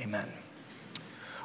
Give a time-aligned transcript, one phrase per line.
[0.00, 0.32] Amen.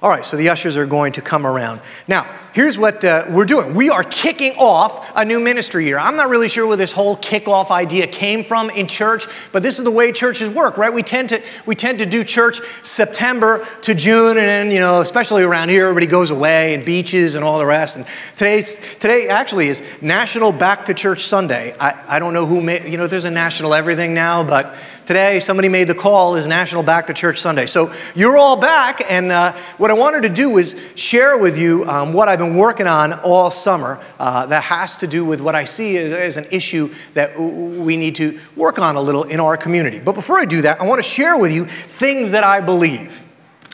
[0.04, 1.79] All right, so the ushers are going to come around.
[2.09, 5.97] Now, here's what uh, we're doing we are kicking off a new ministry year.
[5.97, 9.78] I'm not really sure where this whole kickoff idea came from in church, but this
[9.78, 10.94] is the way churches work, right?
[10.94, 14.99] We tend to, we tend to do church September to June, and then, you know,
[14.99, 17.96] especially around here, everybody goes away and beaches and all the rest.
[17.96, 21.74] And today's, today actually is National Back to Church Sunday.
[21.80, 24.76] I, I don't know who made, you know, there's a national everything now, but
[25.06, 27.66] Today, somebody made the call is National Back to Church Sunday.
[27.66, 31.84] So you're all back, and uh, what I wanted to do is share with you
[31.90, 35.55] um, what I've been working on all summer uh, that has to do with what
[35.55, 39.41] I see as, as an issue that we need to work on a little in
[39.41, 40.00] our community.
[40.00, 43.26] But before I do that, I want to share with you things that I believe.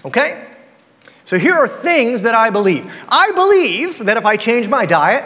[0.04, 0.48] Okay?
[1.26, 2.92] So here are things that I believe.
[3.08, 5.24] I believe that if I change my diet,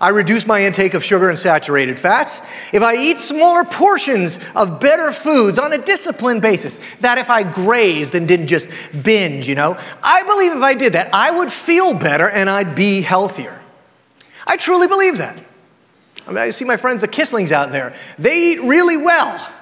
[0.00, 2.40] I reduce my intake of sugar and saturated fats.
[2.72, 7.42] If I eat smaller portions of better foods on a disciplined basis, that if I
[7.42, 8.70] grazed and didn't just
[9.02, 12.76] binge, you know, I believe if I did that, I would feel better and I'd
[12.76, 13.62] be healthier.
[14.46, 15.36] I truly believe that.
[16.26, 19.52] I, mean, I see my friends, the Kisslings out there, they eat really well.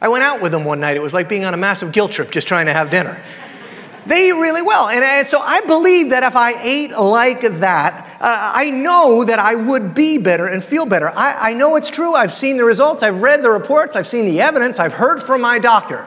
[0.00, 0.96] I went out with them one night.
[0.96, 3.20] It was like being on a massive guilt trip just trying to have dinner.
[4.06, 4.88] They eat really well.
[4.88, 9.38] And, and so I believe that if I ate like that, uh, I know that
[9.38, 11.10] I would be better and feel better.
[11.14, 12.14] I, I know it's true.
[12.14, 15.40] I've seen the results, I've read the reports, I've seen the evidence, I've heard from
[15.40, 16.06] my doctor.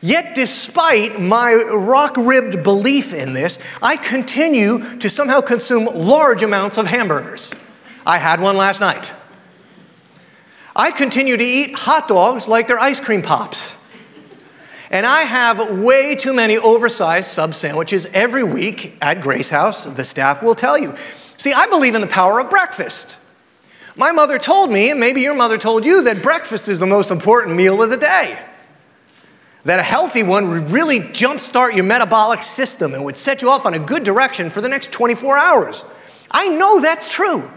[0.00, 6.78] Yet, despite my rock ribbed belief in this, I continue to somehow consume large amounts
[6.78, 7.54] of hamburgers.
[8.04, 9.12] I had one last night.
[10.76, 13.82] I continue to eat hot dogs like they're ice cream pops.
[14.96, 20.04] And I have way too many oversized sub sandwiches every week at Grace House, the
[20.04, 20.96] staff will tell you.
[21.36, 23.14] See, I believe in the power of breakfast.
[23.94, 27.10] My mother told me, and maybe your mother told you, that breakfast is the most
[27.10, 28.42] important meal of the day.
[29.66, 33.66] That a healthy one would really jumpstart your metabolic system and would set you off
[33.66, 35.94] on a good direction for the next 24 hours.
[36.30, 37.52] I know that's true.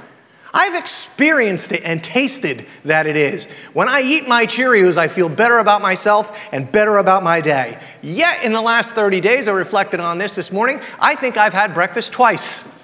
[0.53, 3.45] I've experienced it and tasted that it is.
[3.73, 7.79] When I eat my Cheerios, I feel better about myself and better about my day.
[8.01, 10.81] Yet, in the last 30 days, I reflected on this this morning.
[10.99, 12.75] I think I've had breakfast twice.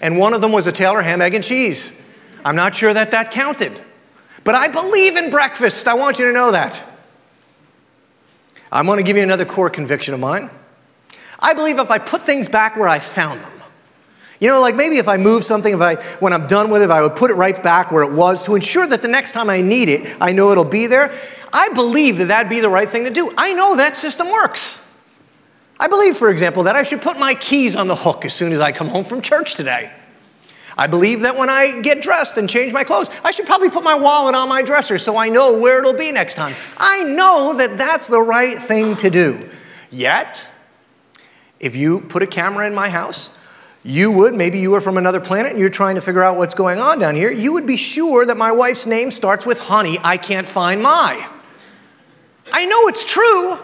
[0.00, 2.02] And one of them was a Taylor ham, egg, and cheese.
[2.44, 3.80] I'm not sure that that counted.
[4.42, 5.86] But I believe in breakfast.
[5.88, 6.82] I want you to know that.
[8.72, 10.50] I'm going to give you another core conviction of mine.
[11.38, 13.52] I believe if I put things back where I found them,
[14.44, 16.84] you know, like maybe if I move something, if I, when I'm done with it,
[16.84, 19.32] if I would put it right back where it was to ensure that the next
[19.32, 21.18] time I need it, I know it'll be there.
[21.50, 23.32] I believe that that'd be the right thing to do.
[23.38, 24.82] I know that system works.
[25.80, 28.52] I believe, for example, that I should put my keys on the hook as soon
[28.52, 29.90] as I come home from church today.
[30.76, 33.82] I believe that when I get dressed and change my clothes, I should probably put
[33.82, 36.54] my wallet on my dresser so I know where it'll be next time.
[36.76, 39.48] I know that that's the right thing to do.
[39.90, 40.50] Yet,
[41.60, 43.38] if you put a camera in my house,
[43.84, 46.54] you would, maybe you were from another planet and you're trying to figure out what's
[46.54, 49.98] going on down here, you would be sure that my wife's name starts with honey.
[50.02, 51.28] I can't find my.
[52.50, 53.58] I know it's true,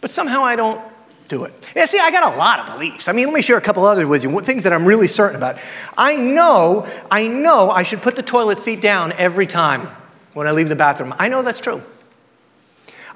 [0.00, 0.80] but somehow I don't
[1.28, 1.54] do it.
[1.76, 3.06] Yeah, see, I got a lot of beliefs.
[3.06, 5.36] I mean, let me share a couple others with you, things that I'm really certain
[5.36, 5.60] about.
[5.96, 9.86] I know, I know I should put the toilet seat down every time
[10.34, 11.14] when I leave the bathroom.
[11.20, 11.82] I know that's true.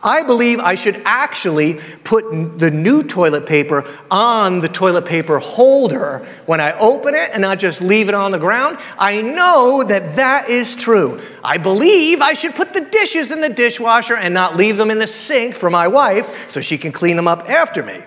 [0.04, 6.18] I believe I should actually put the new toilet paper on the toilet paper holder
[6.44, 8.76] when I open it and not just leave it on the ground.
[8.98, 11.22] I know that that is true.
[11.42, 14.98] I believe I should put the dishes in the dishwasher and not leave them in
[14.98, 18.04] the sink for my wife so she can clean them up after me.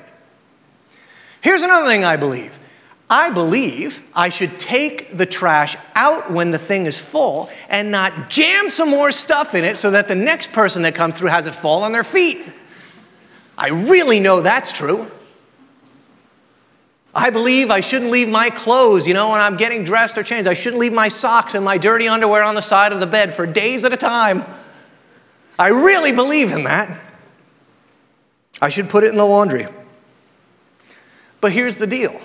[1.41, 2.59] Here's another thing I believe
[3.09, 8.29] I believe I should take the trash out when the thing is full and not
[8.29, 11.45] jam some more stuff in it so that the next person that comes through has
[11.45, 12.45] it fall on their feet.
[13.57, 15.09] I really know that's true.
[17.15, 20.47] I believe I shouldn't leave my clothes, you know, when I'm getting dressed or changed.
[20.47, 23.33] I shouldn't leave my socks and my dirty underwear on the side of the bed
[23.33, 24.43] for days at a time.
[25.57, 27.01] I really believe in that.
[28.61, 29.67] I should put it in the laundry.
[31.41, 32.19] But here's the deal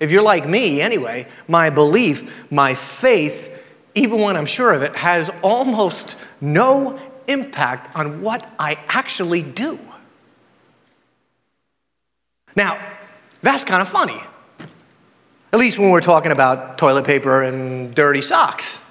[0.00, 3.50] if you're like me, anyway, my belief, my faith,
[3.94, 9.78] even when I'm sure of it, has almost no impact on what I actually do.
[12.56, 12.78] Now,
[13.40, 14.20] that's kind of funny.
[15.52, 18.84] At least when we're talking about toilet paper and dirty socks.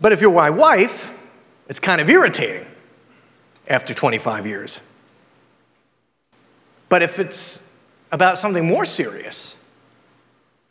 [0.00, 1.14] But if you're my wife,
[1.68, 2.66] it's kind of irritating
[3.68, 4.88] after 25 years.
[6.88, 7.67] But if it's
[8.10, 9.62] about something more serious,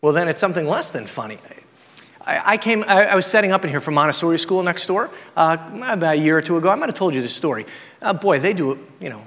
[0.01, 1.37] well, then it's something less than funny.
[2.29, 5.55] I, came, I, I, was setting up in here for Montessori school next door uh,
[5.81, 6.67] about a year or two ago.
[6.69, 7.65] I might have told you this story.
[8.01, 9.23] Uh, boy, they do, you know,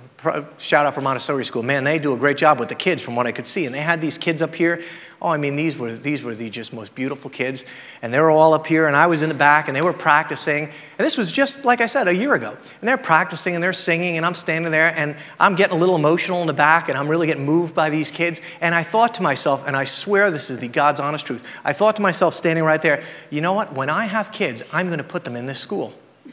[0.59, 1.62] shout out for Montessori School.
[1.62, 3.65] Man, they do a great job with the kids from what I could see.
[3.65, 4.83] And they had these kids up here.
[5.23, 7.63] Oh, I mean, these were, these were the just most beautiful kids.
[8.01, 9.93] And they were all up here, and I was in the back, and they were
[9.93, 10.65] practicing.
[10.65, 12.57] And this was just, like I said, a year ago.
[12.81, 15.95] And they're practicing, and they're singing, and I'm standing there, and I'm getting a little
[15.95, 18.41] emotional in the back, and I'm really getting moved by these kids.
[18.63, 21.75] And I thought to myself, and I swear this is the God's honest truth, I
[21.75, 23.75] thought to myself standing right there, you know what?
[23.75, 25.93] When I have kids, I'm going to put them in this school.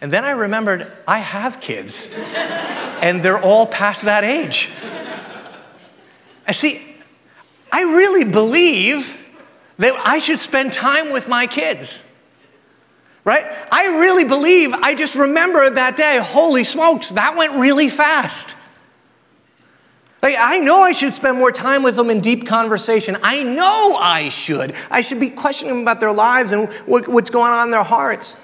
[0.00, 4.70] And then I remembered I have kids, and they're all past that age.
[6.46, 6.93] I see,
[7.74, 9.18] I really believe
[9.78, 12.04] that I should spend time with my kids.
[13.24, 13.44] Right?
[13.72, 18.54] I really believe, I just remember that day, holy smokes, that went really fast.
[20.22, 23.16] Like, I know I should spend more time with them in deep conversation.
[23.24, 24.72] I know I should.
[24.88, 27.82] I should be questioning them about their lives and what, what's going on in their
[27.82, 28.40] hearts.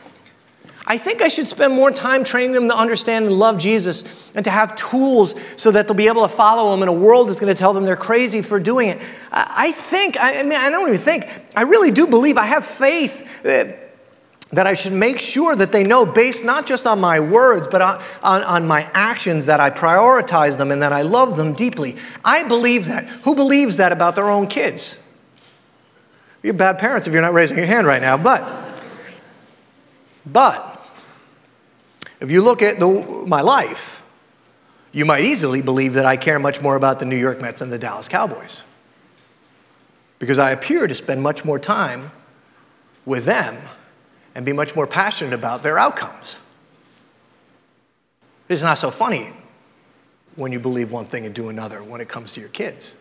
[0.90, 4.44] I think I should spend more time training them to understand and love Jesus and
[4.44, 7.38] to have tools so that they'll be able to follow him in a world that's
[7.38, 9.00] going to tell them they're crazy for doing it.
[9.30, 13.40] I think, I mean, I don't even think, I really do believe, I have faith
[13.44, 13.92] that,
[14.50, 17.80] that I should make sure that they know, based not just on my words, but
[17.80, 21.98] on, on, on my actions, that I prioritize them and that I love them deeply.
[22.24, 23.08] I believe that.
[23.22, 25.08] Who believes that about their own kids?
[26.42, 28.82] You're bad parents if you're not raising your hand right now, but,
[30.26, 30.69] but,
[32.20, 34.02] if you look at the, my life,
[34.92, 37.70] you might easily believe that I care much more about the New York Mets than
[37.70, 38.64] the Dallas Cowboys.
[40.18, 42.10] Because I appear to spend much more time
[43.06, 43.56] with them
[44.34, 46.40] and be much more passionate about their outcomes.
[48.48, 49.32] It's not so funny
[50.36, 52.96] when you believe one thing and do another when it comes to your kids.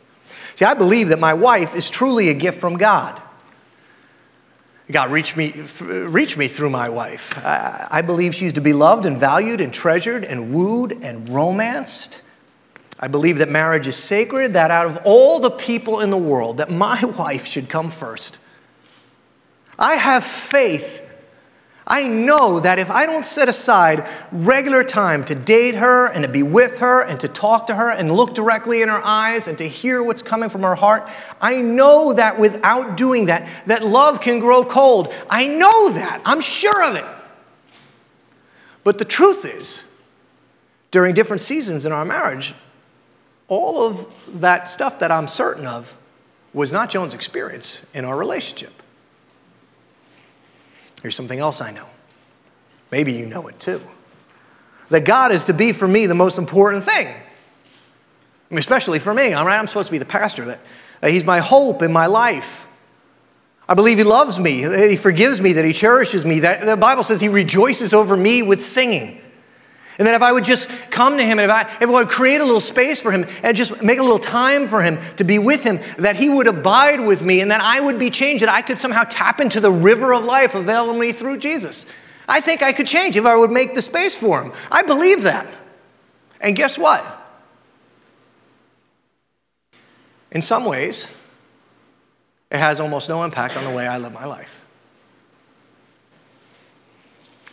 [0.55, 3.21] See, I believe that my wife is truly a gift from God.
[4.91, 5.51] God reached me,
[5.81, 7.37] reached me through my wife.
[7.45, 12.23] I, I believe she's to be loved and valued and treasured and wooed and romanced.
[12.99, 16.57] I believe that marriage is sacred, that out of all the people in the world,
[16.57, 18.39] that my wife should come first.
[19.77, 21.08] I have faith
[21.89, 26.29] I know that if I don't set aside regular time to date her and to
[26.29, 29.57] be with her and to talk to her and look directly in her eyes and
[29.57, 31.09] to hear what's coming from her heart,
[31.41, 35.11] I know that without doing that, that love can grow cold.
[35.31, 36.21] I know that.
[36.25, 37.05] I'm sure of it.
[38.83, 39.91] But the truth is,
[40.91, 42.53] during different seasons in our marriage,
[43.47, 45.97] all of that stuff that I'm certain of
[46.53, 48.73] was not Joan's experience in our relationship.
[51.01, 51.87] Here's something else I know.
[52.91, 53.81] Maybe you know it too.
[54.89, 57.07] That God is to be for me the most important thing.
[57.07, 59.59] I mean, especially for me, all right?
[59.59, 60.59] I'm supposed to be the pastor, that,
[61.01, 62.67] that He's my hope in my life.
[63.67, 66.75] I believe He loves me, that He forgives me, that He cherishes me, that the
[66.75, 69.21] Bible says He rejoices over me with singing.
[69.99, 72.07] And that if I would just come to him and if I, if I would
[72.07, 75.25] create a little space for him and just make a little time for him to
[75.25, 78.41] be with him, that he would abide with me and that I would be changed,
[78.41, 81.85] that I could somehow tap into the river of life available to me through Jesus.
[82.29, 84.53] I think I could change if I would make the space for him.
[84.71, 85.45] I believe that.
[86.39, 87.03] And guess what?
[90.31, 91.11] In some ways,
[92.49, 94.61] it has almost no impact on the way I live my life.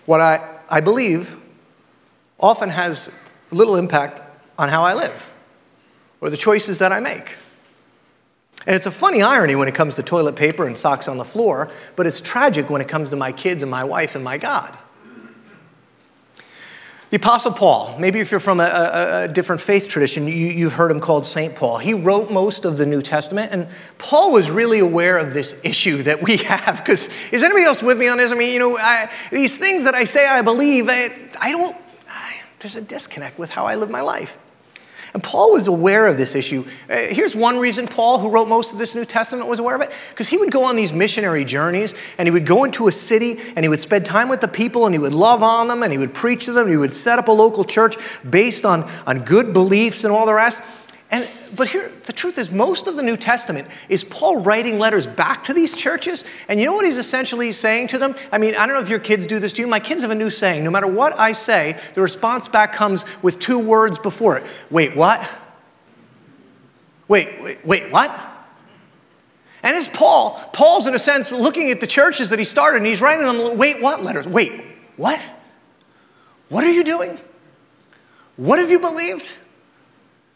[0.05, 1.37] What I, I believe
[2.38, 3.11] often has
[3.50, 4.21] little impact
[4.59, 5.33] on how I live
[6.21, 7.37] or the choices that I make.
[8.66, 11.25] And it's a funny irony when it comes to toilet paper and socks on the
[11.25, 14.38] floor, but it's tragic when it comes to my kids and my wife and my
[14.38, 14.76] God.
[17.11, 20.73] The Apostle Paul, maybe if you're from a, a, a different faith tradition, you, have
[20.73, 21.55] heard him called St.
[21.55, 21.78] Paul.
[21.78, 26.02] He wrote most of the New Testament, and Paul was really aware of this issue
[26.02, 26.78] that we have.
[26.78, 28.33] Because is anybody else with me on this?
[28.33, 31.76] I mean, you know, I, these things that I say I believe, I, I don't
[32.61, 34.39] there's a disconnect with how I live my life.
[35.15, 36.67] And Paul was aware of this issue.
[36.91, 39.81] Uh, here's one reason Paul, who wrote most of this New Testament, was aware of
[39.81, 42.93] it because he would go on these missionary journeys and he would go into a
[42.93, 45.83] city and he would spend time with the people and he would love on them
[45.83, 46.65] and he would preach to them.
[46.65, 47.97] And he would set up a local church
[48.29, 50.63] based on, on good beliefs and all the rest.
[51.11, 55.07] And, but here, the truth is, most of the New Testament is Paul writing letters
[55.07, 56.25] back to these churches.
[56.49, 58.17] And you know what he's essentially saying to them?
[58.33, 59.69] I mean, I don't know if your kids do this to you.
[59.69, 60.65] My kids have a new saying.
[60.65, 64.47] No matter what I say, the response back comes with two words before it.
[64.69, 65.29] Wait, what?
[67.07, 68.11] Wait, wait, wait, what?
[69.63, 70.41] And it's Paul.
[70.53, 73.57] Paul's, in a sense, looking at the churches that he started and he's writing them,
[73.57, 74.27] wait, what letters?
[74.27, 74.61] Wait,
[74.97, 75.21] what?
[76.49, 77.19] What are you doing?
[78.37, 79.31] What have you believed?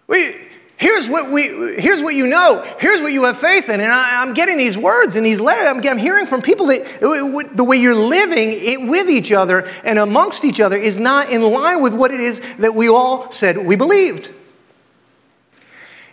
[0.06, 0.48] Wait,
[0.80, 1.42] here's what we
[1.78, 2.66] here's what you know.
[2.80, 3.80] Here's what you have faith in.
[3.80, 5.68] And I, am getting these words and these letters.
[5.68, 9.98] I'm, I'm, hearing from people that the way you're living it with each other and
[9.98, 13.58] amongst each other is not in line with what it is that we all said
[13.58, 14.30] we believed.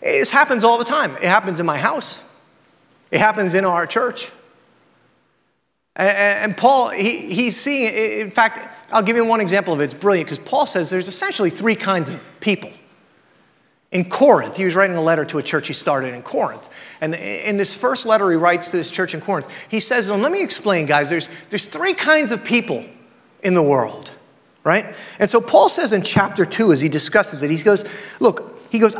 [0.01, 1.15] This happens all the time.
[1.15, 2.23] It happens in my house.
[3.09, 4.29] It happens in our church.
[5.95, 9.85] And, paul he, he's seeing in fact i'll give you one example of it.
[9.85, 12.69] It's brilliant because paul says there's essentially three kinds of people
[13.91, 16.67] in Corinth, he was writing a letter to a church he started in Corinth.
[16.99, 20.19] And in this first letter he writes to this church in Corinth, he says, well,
[20.19, 22.85] let me explain, guys, there's, there's three kinds of people
[23.41, 24.11] in the world,
[24.63, 24.93] right?
[25.19, 27.85] And so Paul says in chapter 2, as he discusses it, he goes,
[28.19, 28.97] look, he goes,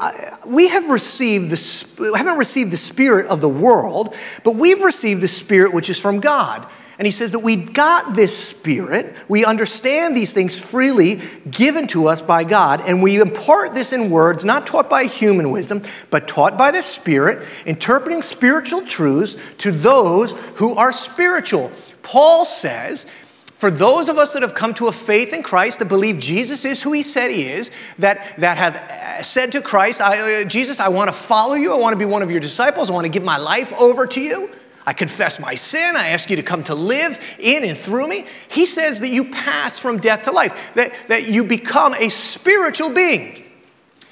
[0.47, 4.15] we have received the, haven't received the spirit of the world,
[4.45, 6.65] but we've received the spirit which is from God
[6.97, 12.07] and he says that we got this spirit, we understand these things freely given to
[12.07, 16.27] us by God, and we impart this in words not taught by human wisdom, but
[16.27, 21.71] taught by the Spirit, interpreting spiritual truths to those who are spiritual.
[22.01, 23.05] Paul says,
[23.45, 26.65] for those of us that have come to a faith in Christ, that believe Jesus
[26.65, 30.79] is who he said he is, that, that have said to Christ, I, uh, Jesus,
[30.79, 33.05] I want to follow you, I want to be one of your disciples, I want
[33.05, 34.51] to give my life over to you
[34.87, 35.97] I confess my sin.
[35.97, 38.25] I ask you to come to live in and through me.
[38.47, 42.91] He says that you pass from death to life, that, that you become a spiritual
[42.91, 43.43] being.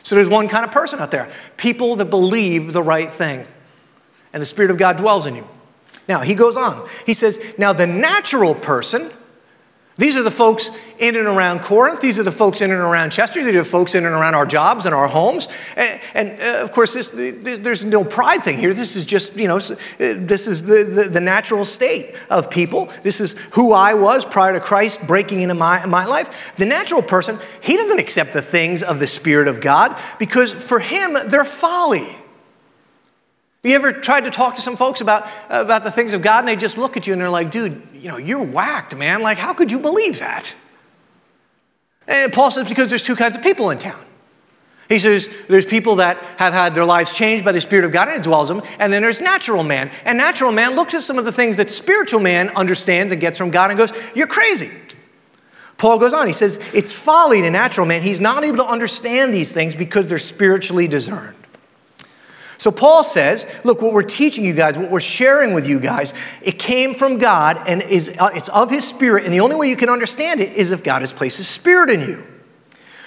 [0.03, 3.47] So there's one kind of person out there people that believe the right thing,
[4.33, 5.47] and the Spirit of God dwells in you.
[6.09, 6.85] Now, he goes on.
[7.05, 9.11] He says, Now the natural person,
[9.97, 12.01] these are the folks in and around Corinth.
[12.01, 13.41] These are the folks in and around Chester.
[13.41, 15.47] These are the folks in and around our jobs and our homes.
[15.77, 18.73] And, and uh, of course, this, there's no pride thing here.
[18.73, 19.59] This is just, you know, uh,
[19.97, 22.91] this is the, the, the, natural state of people.
[23.03, 26.55] This is who I was prior to Christ breaking into my, my life.
[26.57, 30.79] The natural person, he doesn't accept the things of the Spirit of God because for
[30.79, 32.17] him, they're folly.
[33.65, 36.47] You ever tried to talk to some folks about, about the things of God and
[36.47, 39.23] they just look at you and they're like, dude, you know, you're whacked, man.
[39.23, 40.53] Like, how could you believe that?
[42.07, 44.05] And Paul says, because there's two kinds of people in town.
[44.87, 48.07] He says there's people that have had their lives changed by the Spirit of God
[48.07, 49.89] and it dwells them, and then there's natural man.
[50.03, 53.39] And natural man looks at some of the things that spiritual man understands and gets
[53.39, 54.69] from God and goes, You're crazy.
[55.77, 58.03] Paul goes on, he says, It's folly to natural man.
[58.03, 61.35] He's not able to understand these things because they're spiritually discerned.
[62.65, 66.15] So Paul says, look, what we're teaching you guys, what we're sharing with you guys,
[66.41, 69.67] it came from God and is uh, it's of his spirit and the only way
[69.67, 72.25] you can understand it is if God has placed his spirit in you.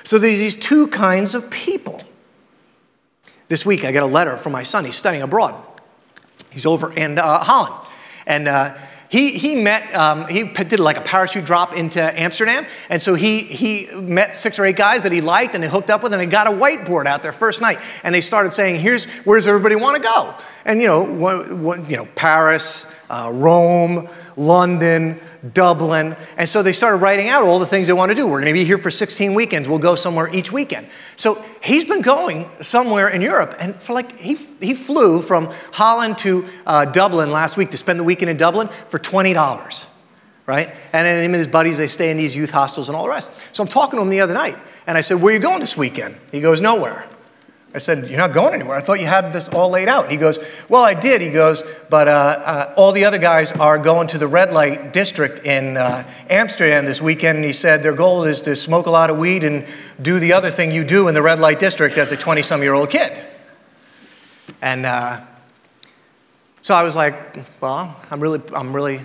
[0.05, 2.01] So there's these two kinds of people.
[3.49, 4.85] This week I got a letter from my son.
[4.85, 5.61] He's studying abroad.
[6.53, 7.85] He's over in uh, Holland.
[8.29, 8.77] And uh,
[9.11, 12.67] he, he met, um, he did like a parachute drop into Amsterdam.
[12.91, 15.89] And so he, he met six or eight guys that he liked and they hooked
[15.89, 17.79] up with and they got a whiteboard out there first night.
[18.03, 20.37] And they started saying, here's, where does everybody want to go?
[20.69, 24.07] And, you know, what, what, you know Paris, uh, Rome,
[24.37, 25.19] London,
[25.55, 26.15] Dublin.
[26.37, 28.27] And so they started writing out all the things they want to do.
[28.27, 29.67] We're going to be here for 16 weekends.
[29.67, 30.87] We'll go somewhere each weekend.
[31.17, 33.55] So he's been going somewhere in Europe.
[33.59, 37.99] And for like, he, he flew from Holland to uh, Dublin last week to spend
[37.99, 39.91] the weekend in Dublin for $20,
[40.45, 40.69] right?
[40.93, 43.11] And then him and his buddies, they stay in these youth hostels and all the
[43.11, 43.31] rest.
[43.53, 44.59] So I'm talking to him the other night.
[44.87, 46.17] And I said, Where are you going this weekend?
[46.31, 47.09] He goes, Nowhere.
[47.75, 48.77] I said, You're not going anywhere.
[48.77, 50.11] I thought you had this all laid out.
[50.11, 51.21] He goes, Well, I did.
[51.21, 54.93] He goes, But uh, uh, all the other guys are going to the red light
[54.93, 57.37] district in uh, Amsterdam this weekend.
[57.37, 59.67] And he said, Their goal is to smoke a lot of weed and
[60.01, 62.63] do the other thing you do in the red light district as a 20 some
[62.63, 63.13] year old kid.
[64.63, 65.21] And uh,
[66.63, 67.15] so I was like,
[67.61, 69.03] Well, I'm really, I'm really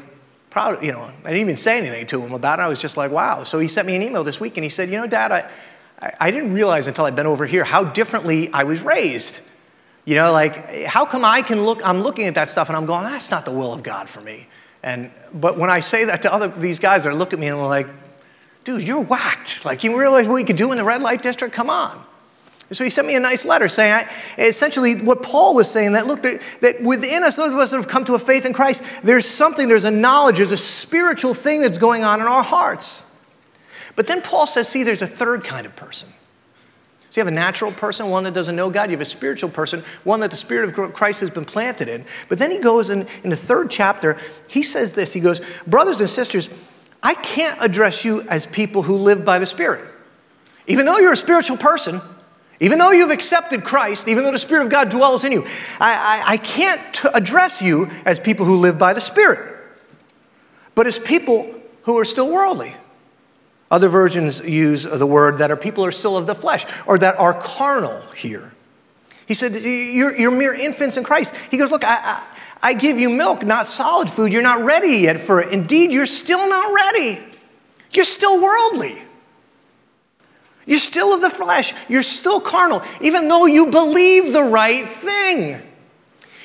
[0.49, 0.81] proud.
[0.81, 2.61] You know, I didn't even say anything to him about it.
[2.61, 3.43] I was just like, Wow.
[3.43, 5.51] So he sent me an email this week and he said, You know, Dad, I,
[6.19, 9.41] I didn't realize until I'd been over here how differently I was raised.
[10.05, 12.85] You know, like, how come I can look, I'm looking at that stuff and I'm
[12.85, 14.47] going, that's not the will of God for me.
[14.83, 17.57] And, but when I say that to other, these guys, they look at me and
[17.57, 17.87] they're like,
[18.65, 19.63] dude, you're whacked.
[19.63, 21.53] Like, you realize what you could do in the red light district?
[21.53, 22.03] Come on.
[22.67, 25.93] And so he sent me a nice letter saying, I, essentially, what Paul was saying
[25.93, 28.45] that, look, that, that within us, those of us that have come to a faith
[28.45, 32.27] in Christ, there's something, there's a knowledge, there's a spiritual thing that's going on in
[32.27, 33.12] our hearts.
[33.95, 36.09] But then Paul says, see, there's a third kind of person.
[37.13, 38.89] So you have a natural person, one that doesn't know God.
[38.89, 42.05] You have a spiritual person, one that the Spirit of Christ has been planted in.
[42.27, 44.17] But then he goes in, in the third chapter,
[44.49, 46.49] he says this He goes, Brothers and sisters,
[47.03, 49.87] I can't address you as people who live by the Spirit.
[50.65, 52.01] Even though you're a spiritual person,
[52.59, 55.45] even though you've accepted Christ, even though the Spirit of God dwells in you,
[55.79, 59.55] I, I, I can't t- address you as people who live by the Spirit,
[60.73, 62.75] but as people who are still worldly.
[63.71, 67.15] Other versions use the word that are people are still of the flesh or that
[67.19, 68.53] are carnal here.
[69.25, 71.35] He said, You're, you're mere infants in Christ.
[71.49, 72.27] He goes, Look, I, I,
[72.61, 74.31] I give you milk, not solid food.
[74.31, 75.51] You're not ready yet for it.
[75.51, 77.23] Indeed, you're still not ready.
[77.91, 79.01] You're still worldly.
[80.65, 81.73] You're still of the flesh.
[81.89, 85.61] You're still carnal, even though you believe the right thing,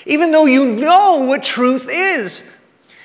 [0.06, 2.52] even though you know what truth is.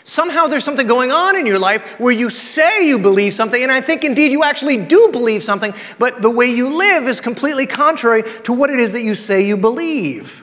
[0.03, 3.72] Somehow there's something going on in your life where you say you believe something, and
[3.72, 7.65] I think indeed you actually do believe something, but the way you live is completely
[7.65, 10.41] contrary to what it is that you say you believe.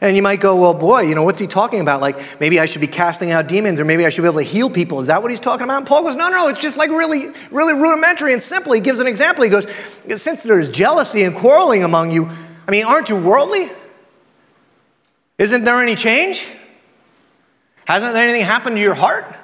[0.00, 2.00] And you might go, well, boy, you know, what's he talking about?
[2.00, 4.44] Like, maybe I should be casting out demons, or maybe I should be able to
[4.44, 5.00] heal people.
[5.00, 5.78] Is that what he's talking about?
[5.78, 8.74] And Paul goes, no, no, it's just like really, really rudimentary and simple.
[8.74, 9.42] He gives an example.
[9.42, 9.66] He goes,
[10.22, 12.30] since there's jealousy and quarreling among you,
[12.68, 13.70] I mean, aren't you worldly?
[15.36, 16.48] Isn't there any change?
[17.88, 19.34] Hasn't anything happened to your heart?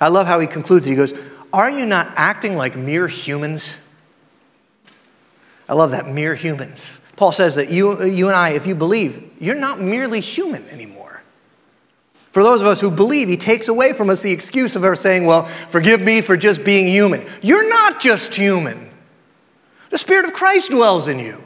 [0.00, 0.90] I love how he concludes it.
[0.90, 1.12] He goes,
[1.52, 3.76] Are you not acting like mere humans?
[5.68, 7.00] I love that, mere humans.
[7.16, 11.24] Paul says that you, you and I, if you believe, you're not merely human anymore.
[12.30, 14.94] For those of us who believe, he takes away from us the excuse of our
[14.94, 17.26] saying, Well, forgive me for just being human.
[17.42, 18.92] You're not just human,
[19.90, 21.42] the Spirit of Christ dwells in you.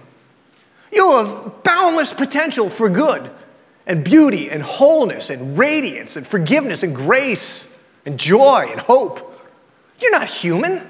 [0.92, 3.30] You have boundless potential for good
[3.88, 7.76] and beauty and wholeness and radiance and forgiveness and grace
[8.06, 9.24] and joy and hope.
[10.00, 10.86] You're not human.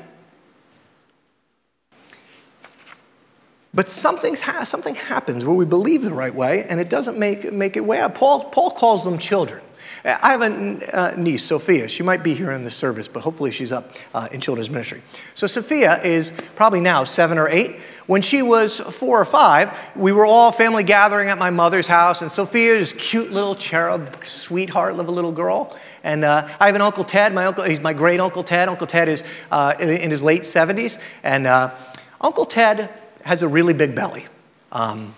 [3.72, 7.50] But something's ha- something happens where we believe the right way and it doesn't make,
[7.52, 8.14] make it way out.
[8.14, 9.62] Paul, Paul calls them children.
[10.04, 11.88] I have a uh, niece, Sophia.
[11.88, 15.02] She might be here in the service, but hopefully she's up uh, in children's ministry.
[15.34, 17.78] So Sophia is probably now seven or eight.
[18.08, 22.22] When she was four or five, we were all family gathering at my mother's house,
[22.22, 25.76] and Sophia is cute little cherub, sweetheart of a little girl.
[26.02, 27.34] And uh, I have an Uncle Ted.
[27.34, 28.70] My uncle, he's my great Uncle Ted.
[28.70, 29.22] Uncle Ted is
[29.52, 31.70] uh, in, his late 70s, and uh,
[32.18, 32.90] Uncle Ted
[33.26, 34.26] has a really big belly.
[34.72, 35.14] Um,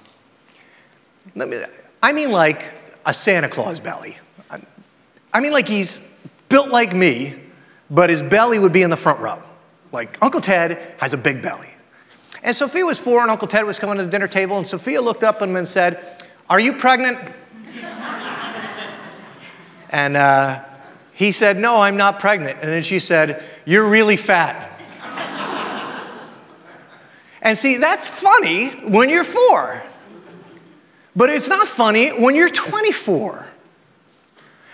[1.37, 1.63] me,
[2.03, 2.65] I mean, like
[3.07, 4.19] a Santa Claus belly.
[5.33, 6.13] I mean, like he's
[6.49, 7.37] built like me,
[7.89, 9.41] but his belly would be in the front row.
[9.93, 11.73] Like Uncle Ted has a big belly.
[12.43, 15.03] And Sophia was four, and Uncle Ted was coming to the dinner table, and Sophia
[15.03, 17.19] looked up at him and said, Are you pregnant?
[19.91, 20.65] and uh,
[21.13, 22.59] he said, No, I'm not pregnant.
[22.63, 24.71] And then she said, You're really fat.
[27.43, 29.83] and see, that's funny when you're four,
[31.15, 33.50] but it's not funny when you're 24.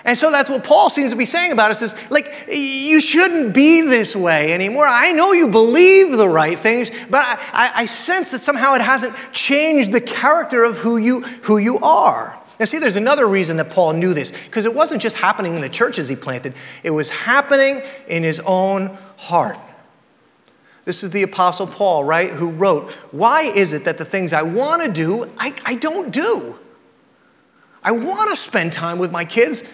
[0.06, 3.52] And so that's what Paul seems to be saying about us is like, you shouldn't
[3.52, 4.86] be this way anymore.
[4.86, 9.16] I know you believe the right things, but I, I, sense that somehow it hasn't
[9.32, 12.40] changed the character of who you, who you are.
[12.60, 15.60] Now, see, there's another reason that Paul knew this, because it wasn't just happening in
[15.60, 19.58] the churches he planted, it was happening in his own heart.
[20.84, 24.42] This is the Apostle Paul, right, who wrote, Why is it that the things I
[24.42, 26.60] want to do, I, I don't do?
[27.82, 29.64] I want to spend time with my kids,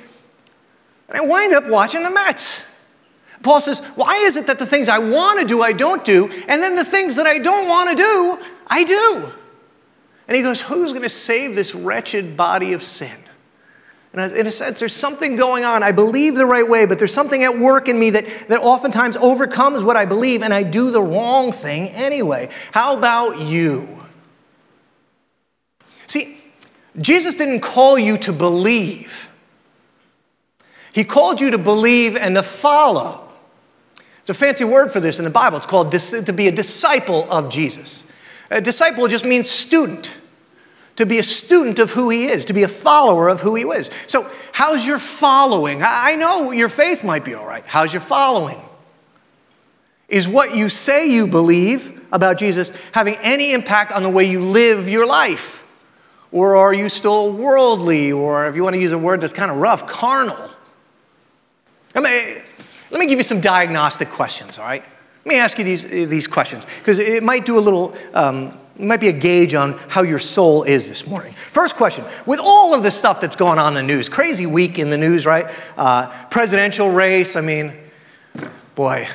[1.13, 2.67] and I wind up watching the Mets.
[3.43, 6.31] Paul says, Why is it that the things I want to do, I don't do,
[6.49, 9.33] and then the things that I don't want to do, I do?
[10.27, 13.19] And he goes, Who's going to save this wretched body of sin?
[14.15, 15.83] And in a sense, there's something going on.
[15.83, 19.17] I believe the right way, but there's something at work in me that, that oftentimes
[19.17, 22.51] overcomes what I believe, and I do the wrong thing anyway.
[22.73, 24.05] How about you?
[26.07, 26.39] See,
[27.01, 29.32] Jesus didn't call you to believe.
[30.93, 33.33] He called you to believe and to follow.
[34.21, 35.57] It's a fancy word for this in the Bible.
[35.57, 38.07] It's called to be a disciple of Jesus.
[38.51, 40.17] A disciple just means student,
[40.97, 43.65] to be a student of who he is, to be a follower of who he
[43.65, 43.91] is.
[44.07, 45.83] So, how's your following?
[45.83, 47.65] I know your faith might be all right.
[47.67, 48.61] How's your following?
[50.09, 54.45] Is what you say you believe about Jesus having any impact on the way you
[54.45, 55.59] live your life?
[56.31, 59.51] Or are you still worldly, or if you want to use a word that's kind
[59.51, 60.51] of rough, carnal?
[61.95, 62.43] Let me,
[62.91, 64.83] let me give you some diagnostic questions, all right?
[65.25, 68.85] Let me ask you these, these questions, because it might do a little, um, it
[68.85, 71.33] might be a gauge on how your soul is this morning.
[71.33, 74.79] First question With all of the stuff that's going on in the news, crazy week
[74.79, 75.47] in the news, right?
[75.77, 77.73] Uh, presidential race, I mean,
[78.75, 79.07] boy,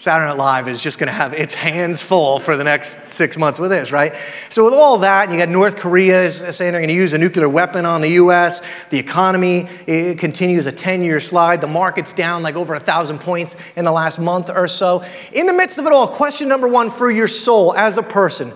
[0.00, 3.36] Saturday Night Live is just going to have its hands full for the next six
[3.36, 4.14] months with this, right?
[4.48, 7.18] So, with all that, and you got North Korea saying they're going to use a
[7.18, 8.62] nuclear weapon on the U.S.
[8.86, 9.68] The economy
[10.14, 11.60] continues a 10 year slide.
[11.60, 15.04] The market's down like over a thousand points in the last month or so.
[15.34, 18.54] In the midst of it all, question number one for your soul as a person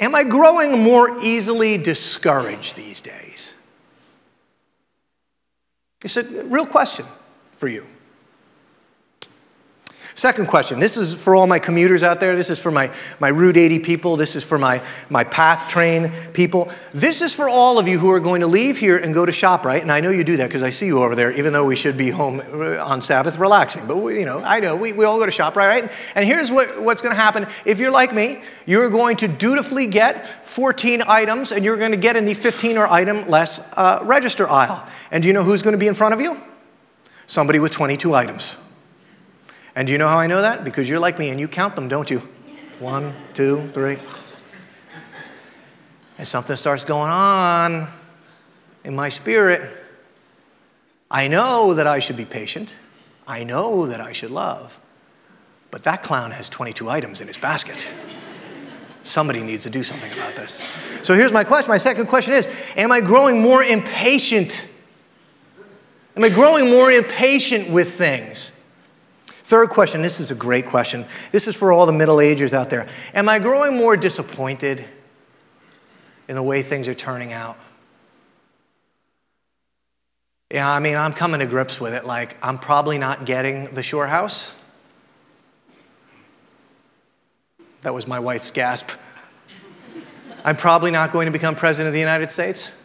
[0.00, 3.52] Am I growing more easily discouraged these days?
[6.02, 7.04] It's a real question
[7.52, 7.86] for you.
[10.14, 10.80] Second question.
[10.80, 12.34] This is for all my commuters out there.
[12.34, 14.16] This is for my, my Route 80 people.
[14.16, 16.70] This is for my, my Path Train people.
[16.92, 19.32] This is for all of you who are going to leave here and go to
[19.32, 19.82] ShopRite.
[19.82, 21.76] And I know you do that because I see you over there, even though we
[21.76, 23.86] should be home uh, on Sabbath relaxing.
[23.86, 25.92] But, we, you know, I know we, we all go to ShopRite, right?
[26.14, 27.46] And here's what, what's going to happen.
[27.64, 31.96] If you're like me, you're going to dutifully get 14 items and you're going to
[31.96, 34.86] get in the 15 or item less uh, register aisle.
[35.10, 36.40] And do you know who's going to be in front of you?
[37.26, 38.60] Somebody with 22 items.
[39.80, 40.62] And do you know how I know that?
[40.62, 42.18] Because you're like me and you count them, don't you?
[42.80, 43.96] One, two, three.
[46.18, 47.88] And something starts going on
[48.84, 49.74] in my spirit.
[51.10, 52.74] I know that I should be patient.
[53.26, 54.78] I know that I should love.
[55.70, 57.90] But that clown has 22 items in his basket.
[59.02, 60.62] Somebody needs to do something about this.
[61.00, 61.72] So here's my question.
[61.72, 64.68] My second question is Am I growing more impatient?
[66.16, 68.49] Am I growing more impatient with things?
[69.50, 71.04] Third question this is a great question.
[71.32, 72.88] This is for all the middle agers out there.
[73.12, 74.84] Am I growing more disappointed
[76.28, 77.58] in the way things are turning out?
[80.52, 82.04] Yeah, I mean, I'm coming to grips with it.
[82.04, 84.54] Like, I'm probably not getting the shore house.
[87.82, 88.90] That was my wife's gasp.
[90.44, 92.79] I'm probably not going to become president of the United States.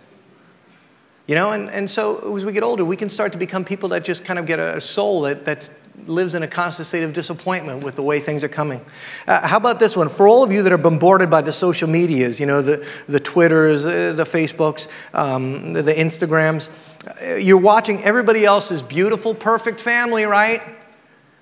[1.28, 3.90] You know, and, and so as we get older, we can start to become people
[3.90, 7.14] that just kind of get a soul that that's, lives in a constant state of
[7.14, 8.80] disappointment with the way things are coming.
[9.26, 10.08] Uh, how about this one?
[10.08, 13.20] For all of you that are bombarded by the social medias, you know, the, the
[13.20, 16.70] Twitters, uh, the Facebooks, um, the, Instagrams,
[17.08, 20.62] uh, you're watching everybody else's beautiful, perfect family, right?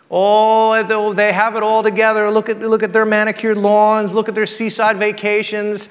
[0.09, 2.31] Oh, they have it all together.
[2.31, 5.89] Look at, look at their manicured lawns, look at their seaside vacations.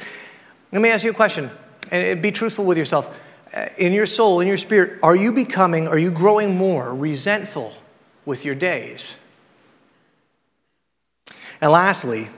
[0.71, 1.51] Let me ask you a question,
[1.91, 3.15] and be truthful with yourself
[3.79, 7.75] in your soul, in your spirit, are you becoming, are you growing more resentful
[8.25, 9.17] with your days?
[11.61, 12.29] And lastly,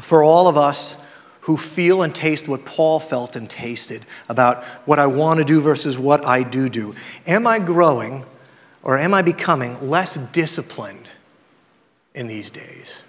[0.00, 1.04] for all of us
[1.42, 5.60] who feel and taste what Paul felt and tasted about what I want to do
[5.60, 6.94] versus what I do do,
[7.26, 8.24] am I growing
[8.82, 11.08] or am I becoming less disciplined
[12.14, 13.02] in these days?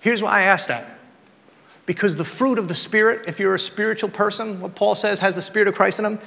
[0.00, 0.95] Here's why I ask that
[1.86, 5.36] because the fruit of the Spirit, if you're a spiritual person, what Paul says has
[5.36, 6.18] the Spirit of Christ in them,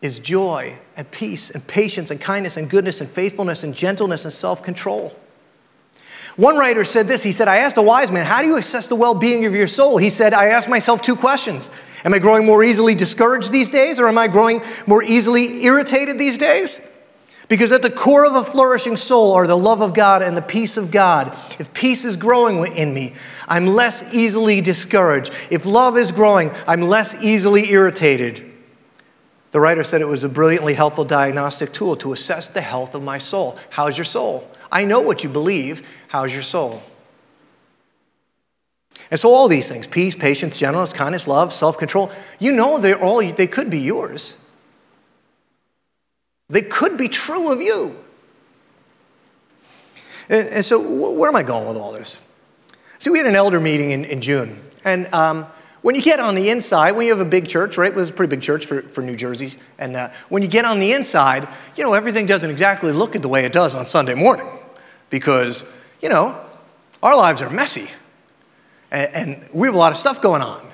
[0.00, 4.32] is joy and peace and patience and kindness and goodness and faithfulness and gentleness and
[4.32, 5.16] self control.
[6.36, 8.88] One writer said this He said, I asked a wise man, How do you assess
[8.88, 9.98] the well being of your soul?
[9.98, 11.70] He said, I ask myself two questions
[12.04, 16.18] Am I growing more easily discouraged these days, or am I growing more easily irritated
[16.18, 16.90] these days?
[17.54, 20.42] Because at the core of a flourishing soul are the love of God and the
[20.42, 21.28] peace of God.
[21.60, 23.14] If peace is growing in me,
[23.46, 25.32] I'm less easily discouraged.
[25.50, 28.44] If love is growing, I'm less easily irritated.
[29.52, 33.04] The writer said it was a brilliantly helpful diagnostic tool to assess the health of
[33.04, 33.56] my soul.
[33.70, 34.50] How's your soul?
[34.72, 35.86] I know what you believe.
[36.08, 36.82] How's your soul?
[39.12, 43.22] And so all these things, peace, patience, gentleness, kindness, love, self-control, you know they're all
[43.22, 44.40] they could be yours.
[46.48, 47.96] They could be true of you.
[50.28, 52.26] And, and so, where am I going with all this?
[52.98, 54.60] See, we had an elder meeting in, in June.
[54.84, 55.46] And um,
[55.82, 57.92] when you get on the inside, when you have a big church, right?
[57.92, 59.58] Well, it's a pretty big church for, for New Jersey.
[59.78, 63.28] And uh, when you get on the inside, you know, everything doesn't exactly look the
[63.28, 64.46] way it does on Sunday morning.
[65.10, 66.40] Because, you know,
[67.02, 67.90] our lives are messy.
[68.90, 70.66] And, and we have a lot of stuff going on.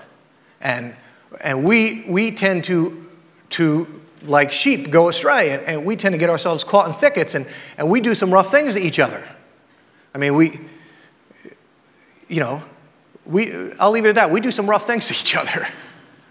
[0.61, 0.94] And,
[1.42, 3.04] and we, we tend to,
[3.50, 5.50] to like sheep, go astray.
[5.50, 7.46] And, and we tend to get ourselves caught in thickets and,
[7.78, 9.26] and we do some rough things to each other.
[10.14, 10.61] I mean, we,
[12.28, 12.62] you know,
[13.26, 14.30] we, I'll leave it at that.
[14.30, 15.68] We do some rough things to each other.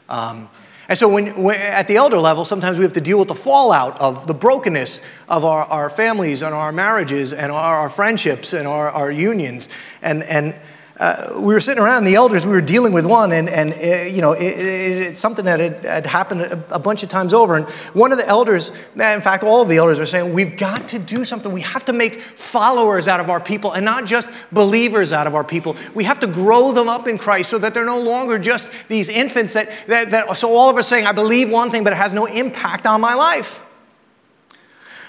[0.08, 0.50] Um,
[0.88, 3.36] and so, when, when, at the elder level, sometimes we have to deal with the
[3.36, 8.54] fallout of the brokenness of our, our families and our marriages and our, our friendships
[8.54, 9.70] and our, our unions.
[10.02, 10.60] And, and
[11.00, 14.06] uh, we were sitting around, the elders, we were dealing with one, and, and uh,
[14.10, 17.34] you know, it, it, it's something that had, had happened a, a, bunch of times
[17.34, 17.56] over.
[17.56, 20.90] And one of the elders, in fact, all of the elders were saying, We've got
[20.90, 21.54] to do something.
[21.54, 25.36] We have to make followers out of our people and not just believers out of
[25.36, 25.78] our people.
[25.96, 29.08] We have to grow them up in Christ so that they're no longer just these
[29.08, 31.98] infants that, that, that so all of us saying, I believe one thing, but it
[31.98, 33.66] has no impact on my life.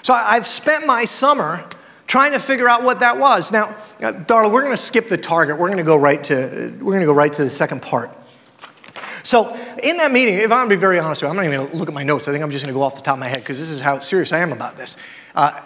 [0.03, 1.67] So I've spent my summer
[2.11, 3.53] trying to figure out what that was.
[3.53, 3.69] Now,
[4.01, 5.57] uh, Darla, we're going to skip the target.
[5.57, 8.11] We're going to go right to we're going to go right to the second part.
[9.25, 11.45] So, in that meeting, if I'm going to be very honest with you, I'm not
[11.45, 12.27] even going to look at my notes.
[12.27, 13.69] I think I'm just going to go off the top of my head because this
[13.69, 14.97] is how serious I am about this.
[15.33, 15.57] Uh,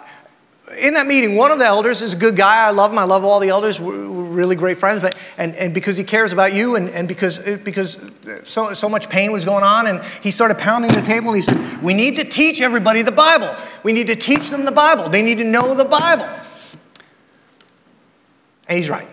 [0.78, 2.66] in that meeting, one of the elders is a good guy.
[2.66, 2.98] I love him.
[2.98, 3.78] I love all the elders.
[3.78, 5.00] We're, we're really great friends.
[5.00, 8.00] But, and, and because he cares about you and, and because, because
[8.42, 11.42] so, so much pain was going on, and he started pounding the table and he
[11.42, 13.54] said, We need to teach everybody the Bible.
[13.82, 15.08] We need to teach them the Bible.
[15.08, 16.28] They need to know the Bible.
[18.68, 19.08] And he's right.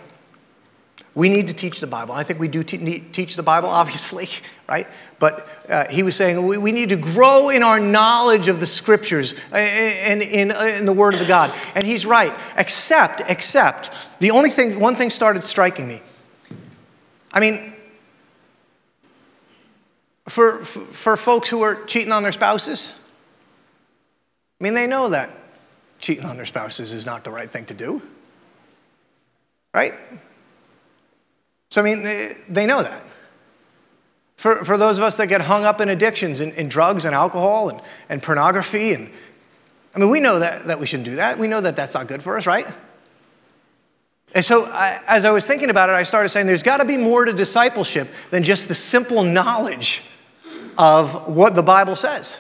[1.16, 2.16] We need to teach the Bible.
[2.16, 4.30] I think we do te- teach the Bible, obviously,
[4.68, 4.88] right?
[5.20, 8.66] But uh, he was saying we, we, need to grow in our knowledge of the
[8.66, 11.54] scriptures and in, in the Word of God.
[11.76, 12.34] And he's right.
[12.58, 16.02] Except, except, the only thing, one thing started striking me.
[17.32, 17.74] I mean,
[20.28, 22.96] for, for folks who are cheating on their spouses,
[24.60, 25.32] I mean, they know that
[26.00, 28.02] cheating on their spouses is not the right thing to do,
[29.74, 29.94] right?
[31.74, 32.04] So, I mean,
[32.48, 33.04] they know that.
[34.36, 37.16] For, for those of us that get hung up in addictions, in, in drugs and
[37.16, 39.10] alcohol and, and pornography, and
[39.96, 41.40] I mean, we know that, that we shouldn't do that.
[41.40, 42.68] We know that that's not good for us, right?
[44.36, 46.86] And so, I, as I was thinking about it, I started saying there's got to
[46.86, 50.04] be more to discipleship than just the simple knowledge
[50.78, 52.40] of what the Bible says.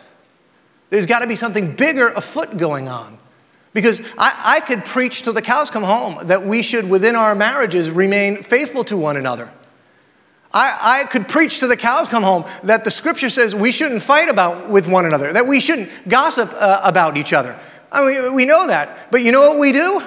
[0.92, 3.18] There's got to be something bigger afoot going on.
[3.74, 7.34] Because I, I could preach till the cows come home that we should, within our
[7.34, 9.52] marriages, remain faithful to one another.
[10.54, 14.04] I, I could preach to the cows come home that the scripture says we shouldn't
[14.04, 17.60] fight about with one another, that we shouldn't gossip uh, about each other.
[17.92, 19.12] I mean, we know that.
[19.12, 20.04] But you know what we do?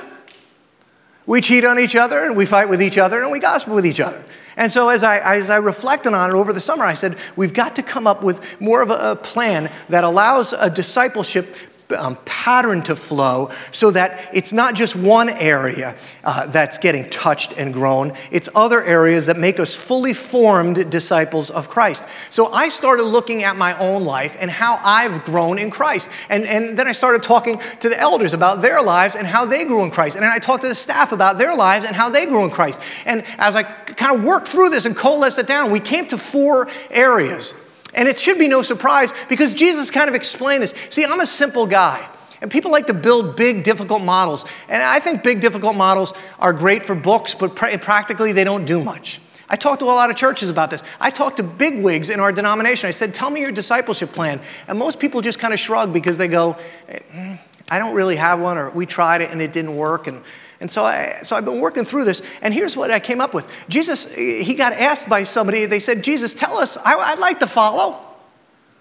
[1.27, 3.85] We cheat on each other and we fight with each other and we gossip with
[3.85, 4.25] each other.
[4.57, 7.53] And so, as I, as I reflected on it over the summer, I said, we've
[7.53, 11.57] got to come up with more of a plan that allows a discipleship
[11.97, 17.53] um, pattern to flow so that it's not just one area uh, that's getting touched
[17.59, 22.05] and grown, it's other areas that make us fully formed disciples of Christ.
[22.31, 26.11] So I started looking at my own life and how I've grown in Christ.
[26.29, 29.65] And, and then I started talking to the elders about their lives and how they
[29.65, 30.17] grew in Christ.
[30.17, 32.51] And then I talked to the staff about their lives and how they grew in
[32.51, 32.81] Christ.
[33.05, 36.19] And as I kind of worked through this and coalesced it down, we came to
[36.19, 37.66] four areas
[37.97, 40.75] and it should be no surprise because Jesus kind of explained this.
[40.91, 42.09] See, I'm a simple guy.
[42.41, 44.45] And people like to build big, difficult models.
[44.69, 48.67] And I think big, difficult models are great for books, but pr- practically they don't
[48.67, 49.21] do much.
[49.49, 50.83] I talked to a lot of churches about this.
[51.01, 52.89] I talked to big wigs in our denomination.
[52.89, 54.41] I said, Tell me your discipleship plan.
[54.69, 56.57] And most people just kind of shrug because they go,
[56.89, 57.39] eh,
[57.71, 60.07] I don't really have one, or we tried it and it didn't work.
[60.07, 60.23] And
[60.61, 63.35] and so, I, so I've been working through this, and here's what I came up
[63.35, 63.51] with.
[63.69, 67.47] Jesus, he got asked by somebody, they said, Jesus, tell us, I, I'd like to
[67.47, 68.03] follow.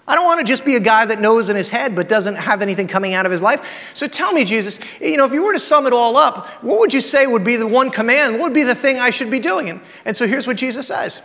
[0.07, 2.35] I don't want to just be a guy that knows in his head but doesn't
[2.35, 3.91] have anything coming out of his life.
[3.95, 6.79] So tell me, Jesus, you know, if you were to sum it all up, what
[6.79, 8.33] would you say would be the one command?
[8.33, 9.67] What would be the thing I should be doing?
[9.67, 11.23] And, and so here's what Jesus says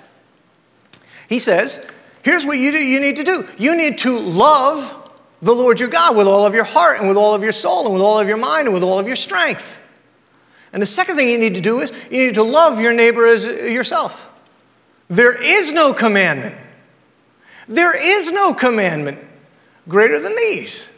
[1.29, 1.87] He says,
[2.23, 4.97] Here's what you, do, you need to do you need to love
[5.43, 7.85] the Lord your God with all of your heart and with all of your soul
[7.87, 9.80] and with all of your mind and with all of your strength.
[10.73, 13.27] And the second thing you need to do is you need to love your neighbor
[13.27, 14.27] as yourself.
[15.09, 16.55] There is no commandment.
[17.67, 19.19] There is no commandment
[19.89, 20.89] greater than these.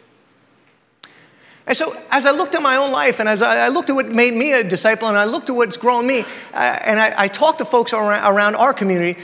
[1.66, 4.08] And so, as I looked at my own life and as I, looked at what
[4.08, 6.20] made me a disciple and I looked at what's grown me,
[6.52, 9.18] uh, and I, I talked to folks around, around our community,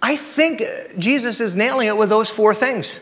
[0.00, 0.62] I think
[0.96, 3.00] Jesus is nailing it with those four things.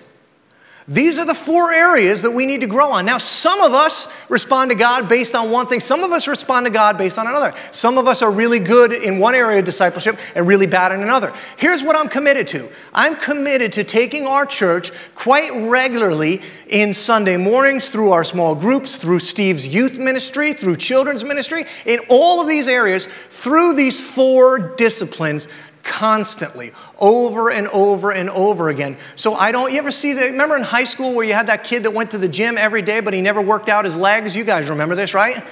[0.87, 3.07] These are the four areas that we need to grow on.
[3.07, 6.66] Now, some of us respond to God based on one thing, some of us respond
[6.66, 7.55] to God based on another.
[7.70, 11.03] Some of us are really good in one area of discipleship and really bad in
[11.03, 11.33] another.
[11.57, 17.38] Here's what I'm committed to I'm committed to taking our church quite regularly in Sunday
[17.38, 22.47] mornings through our small groups, through Steve's youth ministry, through children's ministry, in all of
[22.47, 25.49] these areas, through these four disciplines
[25.85, 28.97] constantly, over and over and over again.
[29.14, 31.62] So I don't, you ever see the, remember in high school where you had that
[31.62, 34.35] kid that went to the gym every day, but he never worked out his legs?
[34.35, 35.44] You guys remember this, right?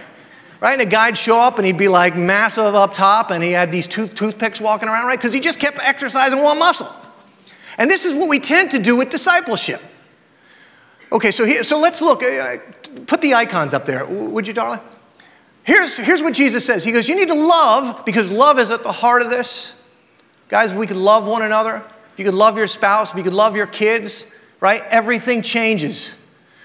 [0.61, 0.73] Right?
[0.73, 3.71] And a guy'd show up and he'd be like massive up top and he had
[3.71, 5.19] these tooth, toothpicks walking around, right?
[5.19, 6.91] Because he just kept exercising one muscle.
[7.79, 9.81] And this is what we tend to do with discipleship.
[11.11, 12.23] Okay, so, here, so let's look.
[12.23, 12.57] Uh,
[13.07, 14.81] put the icons up there, would you, darling?
[15.65, 18.83] Here's, here's what Jesus says He goes, You need to love because love is at
[18.83, 19.75] the heart of this.
[20.53, 23.33] Guys, we could love one another, if you could love your spouse, if you could
[23.33, 24.83] love your kids, right?
[24.91, 26.15] Everything changes.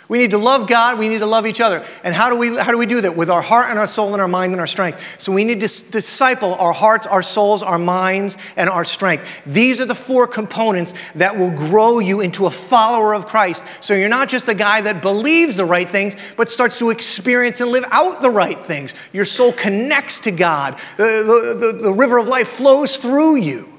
[0.09, 1.85] We need to love God, we need to love each other.
[2.03, 3.15] And how do we how do we do that?
[3.15, 5.21] With our heart and our soul and our mind and our strength.
[5.21, 9.25] So we need to disciple our hearts, our souls, our minds, and our strength.
[9.45, 13.65] These are the four components that will grow you into a follower of Christ.
[13.79, 17.61] So you're not just a guy that believes the right things, but starts to experience
[17.61, 18.93] and live out the right things.
[19.13, 20.77] Your soul connects to God.
[20.97, 23.76] The, the, the, the river of life flows through you.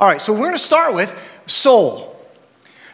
[0.00, 2.16] All right, so we're going to start with soul.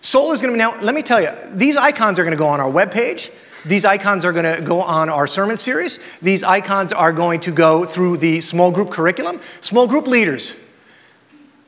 [0.01, 2.39] Soul is going to be now, let me tell you, these icons are going to
[2.39, 3.31] go on our webpage.
[3.67, 5.99] These icons are going to go on our sermon series.
[6.21, 9.41] These icons are going to go through the small group curriculum.
[9.61, 10.59] Small group leaders,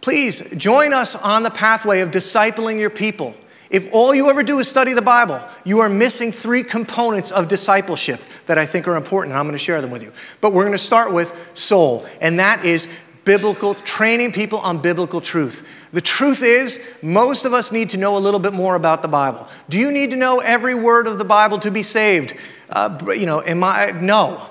[0.00, 3.34] please join us on the pathway of discipling your people
[3.68, 7.48] If all you ever do is study the Bible, you are missing three components of
[7.48, 10.12] discipleship that I think are important, and I'm going to share them with you.
[10.40, 12.88] But we're going to start with soul, and that is
[13.26, 15.68] biblical, training people on biblical truth.
[15.92, 19.08] The truth is, most of us need to know a little bit more about the
[19.08, 19.46] Bible.
[19.68, 22.34] Do you need to know every word of the Bible to be saved?
[22.70, 23.90] Uh, you know, am I?
[23.90, 24.46] No,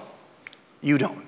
[0.82, 1.26] you don't.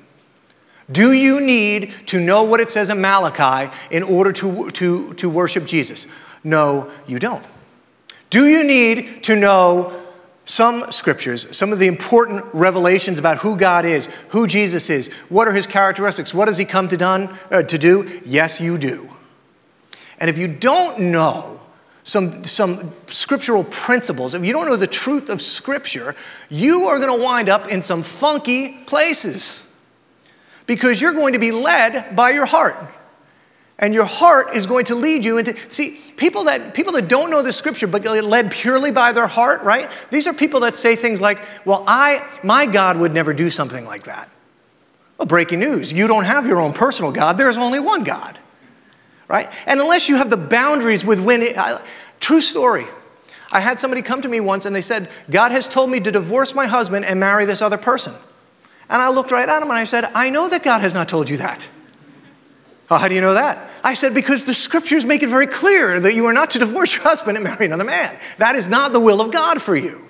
[0.91, 5.29] Do you need to know what it says in Malachi in order to, to, to
[5.29, 6.05] worship Jesus?
[6.43, 7.45] No, you don't.
[8.29, 10.06] Do you need to know
[10.47, 15.47] some scriptures, some of the important revelations about who God is, who Jesus is, what
[15.47, 18.21] are his characteristics, what has he come to, done, uh, to do?
[18.25, 19.13] Yes, you do.
[20.19, 21.59] And if you don't know
[22.03, 26.15] some, some scriptural principles, if you don't know the truth of scripture,
[26.49, 29.69] you are going to wind up in some funky places
[30.65, 32.75] because you're going to be led by your heart.
[33.79, 37.29] And your heart is going to lead you into, see, people that, people that don't
[37.29, 39.91] know the scripture but get led purely by their heart, right?
[40.09, 43.85] These are people that say things like, well, I, my God would never do something
[43.85, 44.29] like that.
[45.17, 48.39] Well, breaking news, you don't have your own personal God, there's only one God,
[49.27, 49.51] right?
[49.67, 51.81] And unless you have the boundaries with when, it, I,
[52.19, 52.85] true story.
[53.51, 56.11] I had somebody come to me once and they said, God has told me to
[56.11, 58.13] divorce my husband and marry this other person.
[58.89, 61.07] And I looked right at him and I said, I know that God has not
[61.07, 61.69] told you that.
[62.89, 63.69] Oh, how do you know that?
[63.83, 66.95] I said, because the scriptures make it very clear that you are not to divorce
[66.95, 68.17] your husband and marry another man.
[68.37, 70.05] That is not the will of God for you.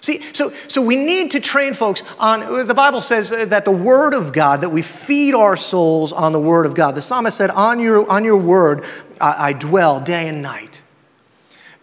[0.00, 4.14] See, so, so we need to train folks on, the Bible says that the Word
[4.14, 6.96] of God, that we feed our souls on the Word of God.
[6.96, 8.84] The psalmist said, On your, on your Word
[9.20, 10.82] I, I dwell day and night.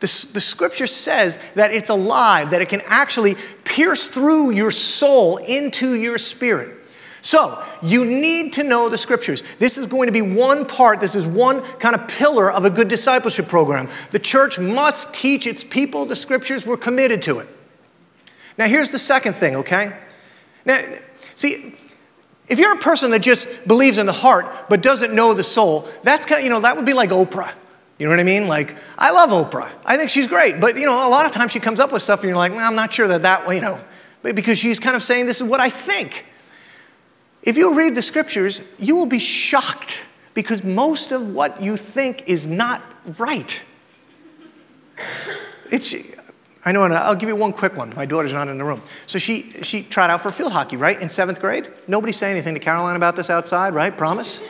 [0.01, 5.37] The, the scripture says that it's alive, that it can actually pierce through your soul
[5.37, 6.78] into your spirit.
[7.21, 9.43] So, you need to know the scriptures.
[9.57, 12.69] This is going to be one part, this is one kind of pillar of a
[12.69, 13.89] good discipleship program.
[14.11, 16.65] The church must teach its people the scriptures.
[16.65, 17.49] We're committed to it.
[18.57, 19.97] Now, here's the second thing, okay?
[20.65, 20.83] Now,
[21.35, 21.75] see,
[22.47, 25.87] if you're a person that just believes in the heart but doesn't know the soul,
[26.03, 27.51] that's kind of, you know, that would be like Oprah.
[27.97, 28.47] You know what I mean?
[28.47, 29.69] Like, I love Oprah.
[29.85, 30.59] I think she's great.
[30.59, 32.53] But, you know, a lot of times she comes up with stuff and you're like,
[32.53, 33.79] well, I'm not sure that that, way, you know,
[34.23, 36.25] because she's kind of saying this is what I think.
[37.43, 40.01] If you read the scriptures, you will be shocked
[40.33, 42.81] because most of what you think is not
[43.17, 43.61] right.
[45.71, 45.95] It's,
[46.65, 47.93] I know, and I'll give you one quick one.
[47.95, 48.81] My daughter's not in the room.
[49.05, 51.69] So she, she tried out for field hockey, right, in seventh grade.
[51.87, 53.95] Nobody say anything to Caroline about this outside, right?
[53.95, 54.41] Promise?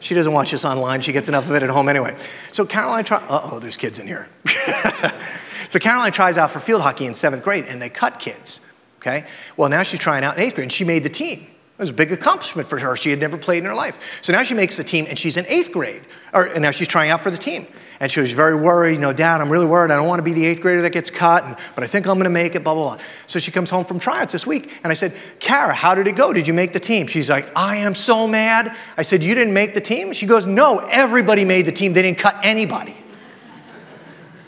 [0.00, 1.00] She doesn't watch this online.
[1.00, 2.16] She gets enough of it at home anyway.
[2.50, 4.28] So Caroline tries, uh oh, there's kids in here.
[5.68, 8.68] so Caroline tries out for field hockey in seventh grade, and they cut kids,
[8.98, 9.26] okay?
[9.56, 11.46] Well, now she's trying out in eighth grade, and she made the team.
[11.82, 12.94] Was a big accomplishment for her.
[12.94, 14.20] She had never played in her life.
[14.22, 16.04] So now she makes the team and she's in eighth grade.
[16.32, 17.66] Or, and now she's trying out for the team.
[17.98, 19.90] And she was very worried, you know, Dad, I'm really worried.
[19.90, 22.06] I don't want to be the eighth grader that gets cut, and, but I think
[22.06, 23.04] I'm going to make it, blah, blah, blah.
[23.26, 24.70] So she comes home from tryouts this week.
[24.84, 26.32] And I said, Kara, how did it go?
[26.32, 27.08] Did you make the team?
[27.08, 28.76] She's like, I am so mad.
[28.96, 30.12] I said, You didn't make the team?
[30.12, 31.94] She goes, No, everybody made the team.
[31.94, 32.94] They didn't cut anybody.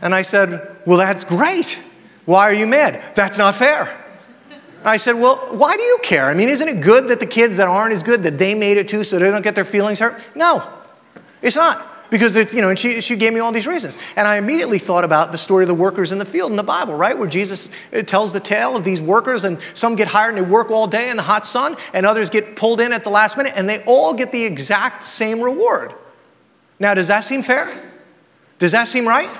[0.00, 1.82] And I said, Well, that's great.
[2.26, 3.02] Why are you mad?
[3.16, 4.03] That's not fair.
[4.84, 6.26] I said, Well, why do you care?
[6.26, 8.76] I mean, isn't it good that the kids that aren't as good, that they made
[8.76, 10.22] it too so they don't get their feelings hurt?
[10.34, 10.62] No,
[11.42, 11.90] it's not.
[12.10, 13.96] Because it's, you know, and she, she gave me all these reasons.
[14.14, 16.62] And I immediately thought about the story of the workers in the field in the
[16.62, 17.18] Bible, right?
[17.18, 20.48] Where Jesus uh, tells the tale of these workers, and some get hired and they
[20.48, 23.36] work all day in the hot sun, and others get pulled in at the last
[23.36, 25.94] minute, and they all get the exact same reward.
[26.78, 27.90] Now, does that seem fair?
[28.58, 29.30] Does that seem right?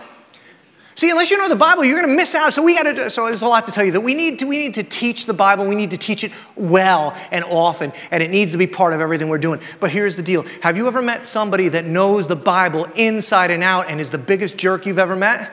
[0.96, 2.52] See, unless you know the Bible, you're going to miss out.
[2.52, 3.10] So we got to.
[3.10, 4.46] So there's a lot to tell you that we need to.
[4.46, 5.66] We need to teach the Bible.
[5.66, 9.00] We need to teach it well and often, and it needs to be part of
[9.00, 9.60] everything we're doing.
[9.80, 13.64] But here's the deal: Have you ever met somebody that knows the Bible inside and
[13.64, 15.50] out and is the biggest jerk you've ever met?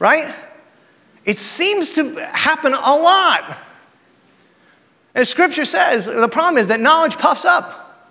[0.00, 0.34] Right?
[1.24, 3.58] It seems to happen a lot.
[5.14, 8.10] As Scripture says, the problem is that knowledge puffs up.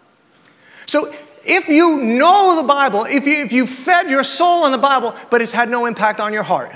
[0.85, 1.13] So
[1.45, 5.15] if you know the Bible, if you, if you fed your soul on the Bible,
[5.29, 6.75] but it's had no impact on your heart,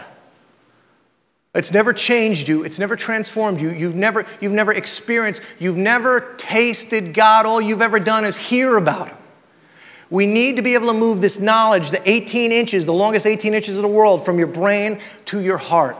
[1.54, 6.34] it's never changed you, it's never transformed you, you've never, you've never experienced, you've never
[6.38, 9.18] tasted God, all you've ever done is hear about Him.
[10.10, 13.54] We need to be able to move this knowledge, the 18 inches, the longest 18
[13.54, 15.98] inches in the world, from your brain to your heart.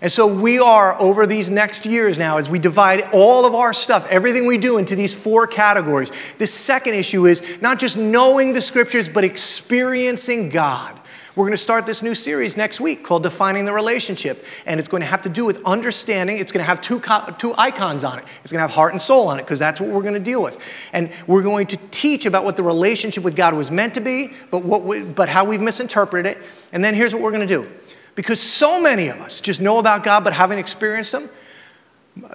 [0.00, 3.72] And so we are, over these next years now, as we divide all of our
[3.72, 6.12] stuff, everything we do into these four categories.
[6.38, 10.98] The second issue is not just knowing the scriptures, but experiencing God.
[11.38, 14.44] We're going to start this new series next week called Defining the Relationship.
[14.66, 16.38] And it's going to have to do with understanding.
[16.38, 17.00] It's going to have two,
[17.38, 18.24] two icons on it.
[18.42, 20.20] It's going to have heart and soul on it because that's what we're going to
[20.20, 20.58] deal with.
[20.92, 24.32] And we're going to teach about what the relationship with God was meant to be,
[24.50, 26.42] but, what we, but how we've misinterpreted it.
[26.72, 27.70] And then here's what we're going to do.
[28.18, 31.30] Because so many of us just know about God but haven't experienced Him,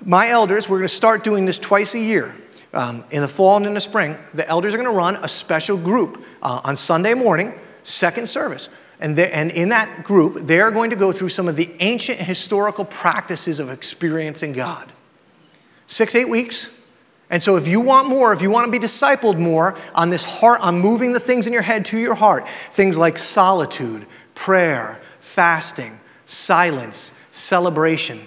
[0.06, 2.34] my elders, we're going to start doing this twice a year.
[2.74, 5.28] Um, in the fall and in the spring, the elders are going to run a
[5.28, 7.54] special group uh, on Sunday morning,
[7.84, 8.70] second service.
[9.02, 12.18] And, and in that group, they are going to go through some of the ancient
[12.18, 14.90] historical practices of experiencing God.
[15.88, 16.74] Six, eight weeks.
[17.30, 20.24] And so, if you want more, if you want to be discipled more on this
[20.24, 25.02] heart, on moving the things in your head to your heart, things like solitude, prayer,
[25.24, 28.20] fasting, silence, celebration,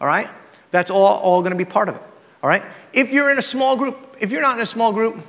[0.00, 0.28] all right?
[0.72, 2.02] That's all, all going to be part of it,
[2.42, 2.64] all right?
[2.92, 5.24] If you're in a small group, if you're not in a small group,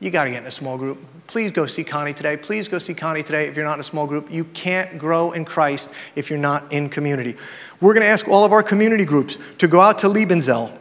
[0.00, 0.98] you got to get in a small group.
[1.28, 2.36] Please go see Connie today.
[2.36, 4.30] Please go see Connie today if you're not in a small group.
[4.30, 7.36] You can't grow in Christ if you're not in community.
[7.80, 10.76] We're going to ask all of our community groups to go out to Liebenzell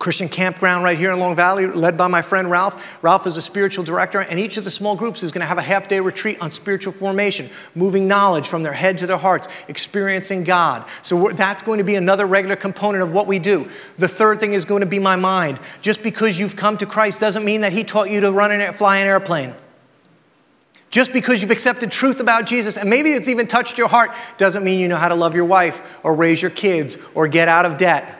[0.00, 3.02] Christian campground right here in Long Valley, led by my friend Ralph.
[3.04, 5.58] Ralph is a spiritual director, and each of the small groups is going to have
[5.58, 9.46] a half day retreat on spiritual formation, moving knowledge from their head to their hearts,
[9.68, 10.88] experiencing God.
[11.02, 13.68] So that's going to be another regular component of what we do.
[13.98, 15.60] The third thing is going to be my mind.
[15.82, 18.74] Just because you've come to Christ doesn't mean that He taught you to run and
[18.74, 19.52] fly an airplane.
[20.88, 24.64] Just because you've accepted truth about Jesus, and maybe it's even touched your heart, doesn't
[24.64, 27.66] mean you know how to love your wife or raise your kids or get out
[27.66, 28.16] of debt.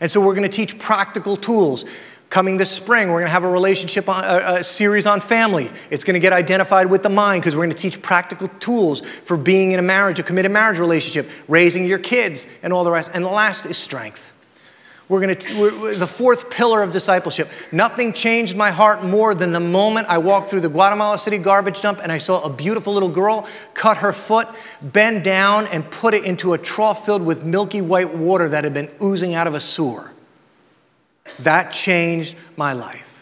[0.00, 1.84] And so we're going to teach practical tools.
[2.30, 5.70] Coming this spring, we're going to have a relationship, on, a, a series on family.
[5.90, 9.02] It's going to get identified with the mind because we're going to teach practical tools
[9.02, 12.90] for being in a marriage, a committed marriage relationship, raising your kids, and all the
[12.90, 13.12] rest.
[13.14, 14.33] And the last is strength.
[15.08, 17.50] We're going to, the fourth pillar of discipleship.
[17.70, 21.82] Nothing changed my heart more than the moment I walked through the Guatemala City garbage
[21.82, 24.48] dump and I saw a beautiful little girl cut her foot,
[24.80, 28.72] bend down, and put it into a trough filled with milky white water that had
[28.72, 30.12] been oozing out of a sewer.
[31.38, 33.13] That changed my life.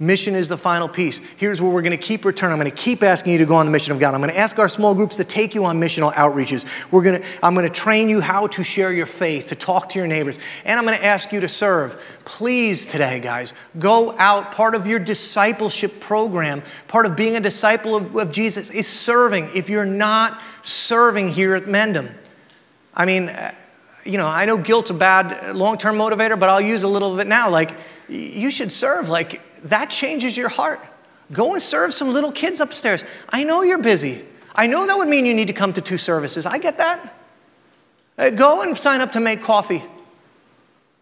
[0.00, 1.20] Mission is the final piece.
[1.36, 2.52] Here's where we're going to keep returning.
[2.52, 4.14] I'm going to keep asking you to go on the mission of God.
[4.14, 6.64] I'm going to ask our small groups to take you on missional outreaches.
[6.92, 9.88] We're going to, I'm going to train you how to share your faith, to talk
[9.90, 12.00] to your neighbors, and I'm going to ask you to serve.
[12.24, 14.52] Please, today, guys, go out.
[14.52, 19.50] Part of your discipleship program, part of being a disciple of, of Jesus is serving.
[19.52, 22.12] If you're not serving here at Mendham,
[22.94, 23.52] I mean, uh,
[24.04, 27.12] you know, I know guilt's a bad long term motivator, but I'll use a little
[27.12, 27.50] of it now.
[27.50, 27.74] Like,
[28.08, 29.08] you should serve.
[29.08, 30.80] Like, that changes your heart.
[31.32, 33.04] Go and serve some little kids upstairs.
[33.28, 34.24] I know you're busy.
[34.54, 36.46] I know that would mean you need to come to two services.
[36.46, 37.14] I get that.
[38.16, 39.84] Uh, go and sign up to make coffee.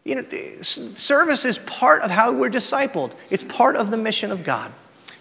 [0.05, 0.25] You know,
[0.61, 3.13] service is part of how we're discipled.
[3.31, 4.73] It's part of the mission of God.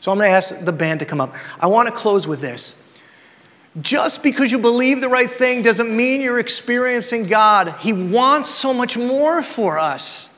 [0.02, 1.34] So I'm going to ask the band to come up.
[1.60, 2.84] I want to close with this.
[3.82, 7.76] Just because you believe the right thing doesn't mean you're experiencing God.
[7.80, 10.35] He wants so much more for us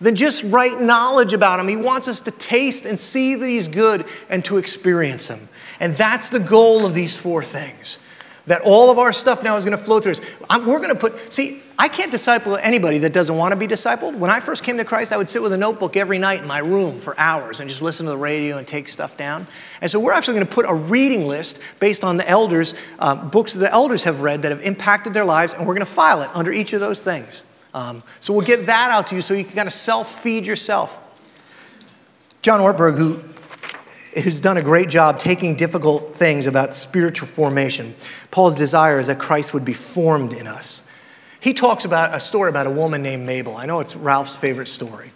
[0.00, 1.68] than just right knowledge about Him.
[1.68, 5.48] He wants us to taste and see that He's good and to experience Him.
[5.80, 7.98] And that's the goal of these four things.
[8.46, 10.20] That all of our stuff now is going to flow through us.
[10.48, 13.66] I'm, we're going to put, see, I can't disciple anybody that doesn't want to be
[13.66, 14.16] discipled.
[14.16, 16.46] When I first came to Christ, I would sit with a notebook every night in
[16.46, 19.48] my room for hours and just listen to the radio and take stuff down.
[19.80, 23.16] And so we're actually going to put a reading list based on the elders, uh,
[23.16, 25.92] books that the elders have read that have impacted their lives, and we're going to
[25.92, 27.42] file it under each of those things.
[27.76, 30.46] Um, so we'll get that out to you so you can kind of self feed
[30.46, 30.98] yourself.
[32.40, 33.16] John Ortberg, who
[34.18, 37.94] has done a great job taking difficult things about spiritual formation.
[38.30, 40.88] Paul's desire is that Christ would be formed in us.
[41.38, 43.58] He talks about a story about a woman named Mabel.
[43.58, 45.10] I know it's Ralph's favorite story.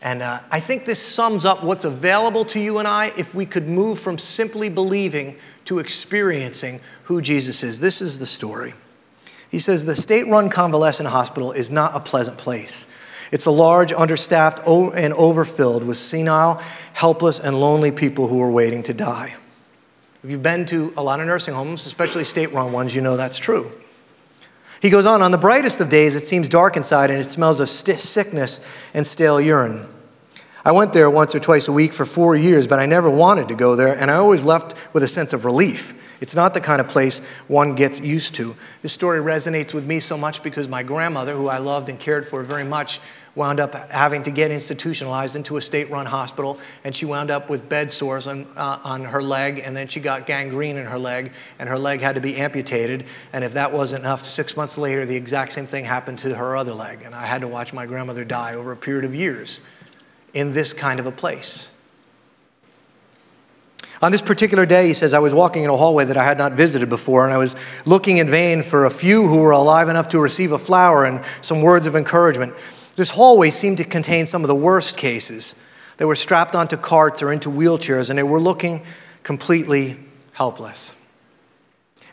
[0.00, 3.44] And uh, I think this sums up what's available to you and I if we
[3.44, 5.36] could move from simply believing
[5.66, 7.80] to experiencing who Jesus is.
[7.80, 8.72] This is the story.
[9.50, 12.86] He says the state run convalescent hospital is not a pleasant place.
[13.32, 16.62] It's a large, understaffed, and overfilled with senile,
[16.94, 19.36] helpless, and lonely people who are waiting to die.
[20.22, 23.16] If you've been to a lot of nursing homes, especially state run ones, you know
[23.16, 23.72] that's true.
[24.80, 27.60] He goes on, on the brightest of days, it seems dark inside and it smells
[27.60, 29.86] of st- sickness and stale urine.
[30.62, 33.48] I went there once or twice a week for four years, but I never wanted
[33.48, 36.18] to go there, and I always left with a sense of relief.
[36.20, 38.54] It's not the kind of place one gets used to.
[38.82, 42.26] This story resonates with me so much because my grandmother, who I loved and cared
[42.26, 43.00] for very much,
[43.34, 47.48] wound up having to get institutionalized into a state run hospital, and she wound up
[47.48, 50.98] with bed sores on, uh, on her leg, and then she got gangrene in her
[50.98, 53.06] leg, and her leg had to be amputated.
[53.32, 56.54] And if that wasn't enough, six months later, the exact same thing happened to her
[56.54, 59.60] other leg, and I had to watch my grandmother die over a period of years
[60.34, 61.70] in this kind of a place.
[64.02, 66.38] On this particular day, he says, I was walking in a hallway that I had
[66.38, 67.54] not visited before, and I was
[67.84, 71.22] looking in vain for a few who were alive enough to receive a flower and
[71.42, 72.54] some words of encouragement.
[72.96, 75.62] This hallway seemed to contain some of the worst cases.
[75.98, 78.84] They were strapped onto carts or into wheelchairs, and they were looking
[79.22, 79.98] completely
[80.32, 80.96] helpless.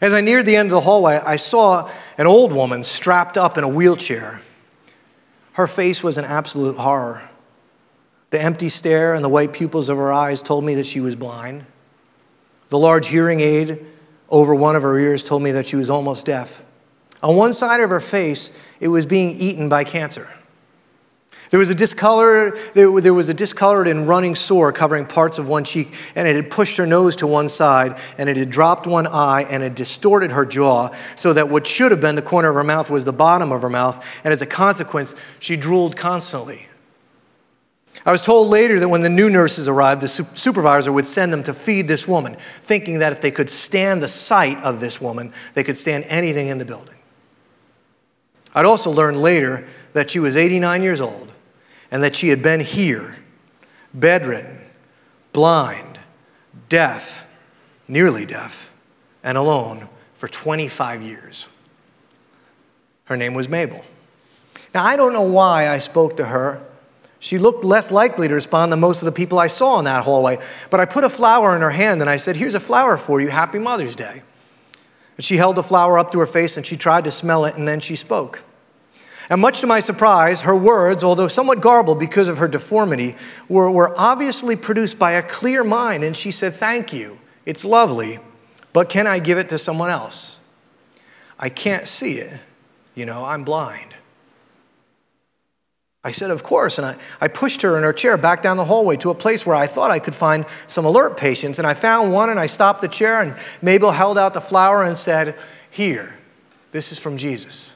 [0.01, 3.57] As I neared the end of the hallway, I saw an old woman strapped up
[3.57, 4.41] in a wheelchair.
[5.53, 7.26] Her face was an absolute horror.
[8.30, 11.15] The empty stare and the white pupils of her eyes told me that she was
[11.15, 11.65] blind.
[12.69, 13.86] The large hearing aid
[14.30, 16.63] over one of her ears told me that she was almost deaf.
[17.23, 20.30] On one side of her face, it was being eaten by cancer.
[21.49, 25.63] There was a discolored, there was a discolored and running sore covering parts of one
[25.63, 29.07] cheek, and it had pushed her nose to one side, and it had dropped one
[29.07, 32.55] eye, and it distorted her jaw so that what should have been the corner of
[32.55, 36.67] her mouth was the bottom of her mouth, and as a consequence, she drooled constantly.
[38.08, 41.43] I was told later that when the new nurses arrived, the supervisor would send them
[41.43, 45.34] to feed this woman, thinking that if they could stand the sight of this woman,
[45.55, 46.95] they could stand anything in the building.
[48.55, 51.34] I'd also learned later that she was 89 years old
[51.91, 53.16] and that she had been here,
[53.93, 54.62] bedridden,
[55.34, 55.99] blind,
[56.70, 57.30] deaf,
[57.89, 58.72] nearly deaf,
[59.22, 61.49] and alone for 25 years.
[63.03, 63.84] Her name was Mabel.
[64.74, 66.66] Now, I don't know why I spoke to her
[67.28, 70.05] she looked less likely to respond than most of the people I saw in that
[70.05, 70.39] hallway.
[70.71, 73.19] But I put a flower in her hand and I said, Here's a flower for
[73.19, 73.30] you.
[73.30, 74.23] Happy Mother's Day.
[75.17, 77.55] And she held the flower up to her face and she tried to smell it
[77.55, 78.43] and then she spoke.
[79.30, 83.17] And much to my surprise, her words, although somewhat garbled because of her deformity,
[83.49, 86.05] were, were obviously produced by a clear mind.
[86.05, 87.19] And she said, Thank you.
[87.45, 88.19] It's lovely,
[88.71, 90.39] but can I give it to someone else?
[91.38, 92.39] I can't see it.
[92.95, 93.97] You know, I'm blind.
[96.08, 96.78] I said, Of course.
[96.78, 99.45] And I, I pushed her in her chair back down the hallway to a place
[99.45, 101.60] where I thought I could find some alert patients.
[101.60, 104.86] And I found one and I stopped the chair, and Mabel held out the flower
[104.86, 105.36] and said,
[105.70, 106.18] Here,
[106.72, 107.76] this is from Jesus.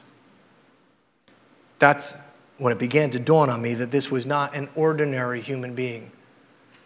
[1.78, 2.22] That's
[2.56, 6.10] when it began to dawn on me that this was not an ordinary human being.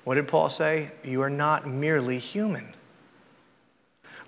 [0.02, 0.90] What did Paul say?
[1.04, 2.74] You are not merely human.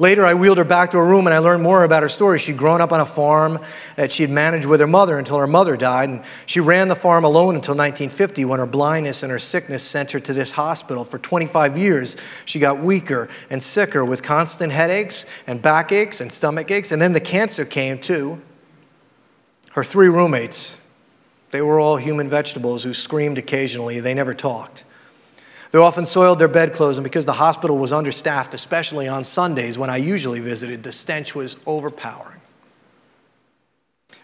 [0.00, 2.38] Later, I wheeled her back to her room and I learned more about her story.
[2.38, 3.58] She'd grown up on a farm
[3.96, 6.08] that she had managed with her mother until her mother died.
[6.08, 10.12] And she ran the farm alone until 1950 when her blindness and her sickness sent
[10.12, 11.04] her to this hospital.
[11.04, 16.70] For 25 years, she got weaker and sicker with constant headaches and backaches and stomach
[16.70, 16.92] aches.
[16.92, 18.40] And then the cancer came too.
[19.72, 20.86] Her three roommates,
[21.50, 23.98] they were all human vegetables who screamed occasionally.
[23.98, 24.84] They never talked.
[25.70, 29.90] They often soiled their bedclothes, and because the hospital was understaffed, especially on Sundays when
[29.90, 32.40] I usually visited, the stench was overpowering.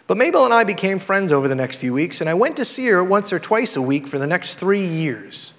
[0.07, 2.65] But Mabel and I became friends over the next few weeks, and I went to
[2.65, 5.55] see her once or twice a week for the next three years.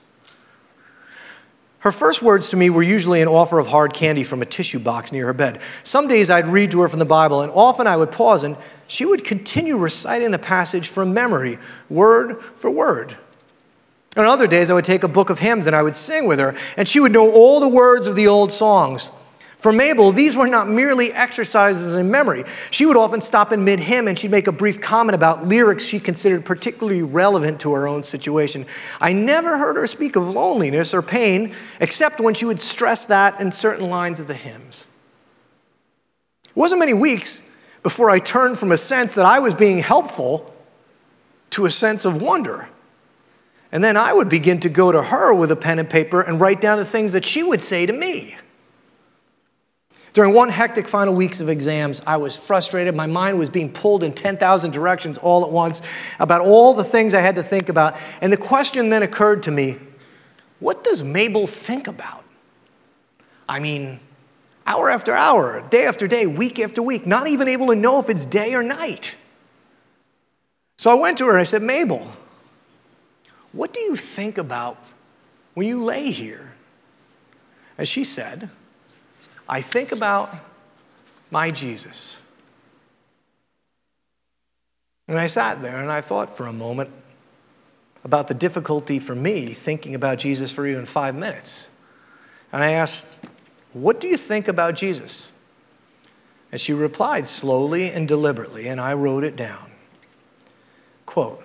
[1.79, 4.79] Her first words to me were usually an offer of hard candy from a tissue
[4.79, 5.61] box near her bed.
[5.83, 8.57] Some days I'd read to her from the Bible, and often I would pause and
[8.87, 13.17] she would continue reciting the passage from memory, word for word.
[14.17, 16.39] On other days, I would take a book of hymns and I would sing with
[16.39, 19.11] her, and she would know all the words of the old songs.
[19.57, 22.43] For Mabel, these were not merely exercises in memory.
[22.69, 25.85] She would often stop in mid hymn and she'd make a brief comment about lyrics
[25.85, 28.65] she considered particularly relevant to her own situation.
[29.01, 33.41] I never heard her speak of loneliness or pain, except when she would stress that
[33.41, 34.87] in certain lines of the hymns.
[36.49, 40.53] It wasn't many weeks before I turned from a sense that I was being helpful
[41.51, 42.69] to a sense of wonder.
[43.75, 46.39] And then I would begin to go to her with a pen and paper and
[46.39, 48.37] write down the things that she would say to me.
[50.13, 52.95] During one hectic final weeks of exams, I was frustrated.
[52.95, 55.81] My mind was being pulled in 10,000 directions all at once
[56.21, 57.97] about all the things I had to think about.
[58.21, 59.75] And the question then occurred to me
[60.59, 62.23] what does Mabel think about?
[63.49, 63.99] I mean,
[64.65, 68.09] hour after hour, day after day, week after week, not even able to know if
[68.09, 69.15] it's day or night.
[70.77, 72.09] So I went to her and I said, Mabel,
[73.55, 74.77] what do you think about
[75.53, 76.55] when you lay here?
[77.77, 78.49] As she said,
[79.47, 80.29] I think about
[81.31, 82.21] my Jesus.
[85.07, 86.89] And I sat there and I thought for a moment
[88.03, 91.69] about the difficulty for me thinking about Jesus for even five minutes.
[92.51, 93.25] And I asked,
[93.71, 95.31] What do you think about Jesus?
[96.51, 99.71] And she replied slowly and deliberately, and I wrote it down.
[101.05, 101.44] Quote,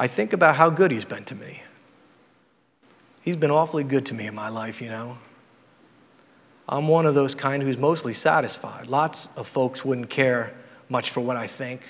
[0.00, 1.62] I think about how good he's been to me.
[3.20, 5.18] He's been awfully good to me in my life, you know.
[6.66, 8.86] I'm one of those kind who's mostly satisfied.
[8.86, 10.54] Lots of folks wouldn't care
[10.88, 11.82] much for what I think.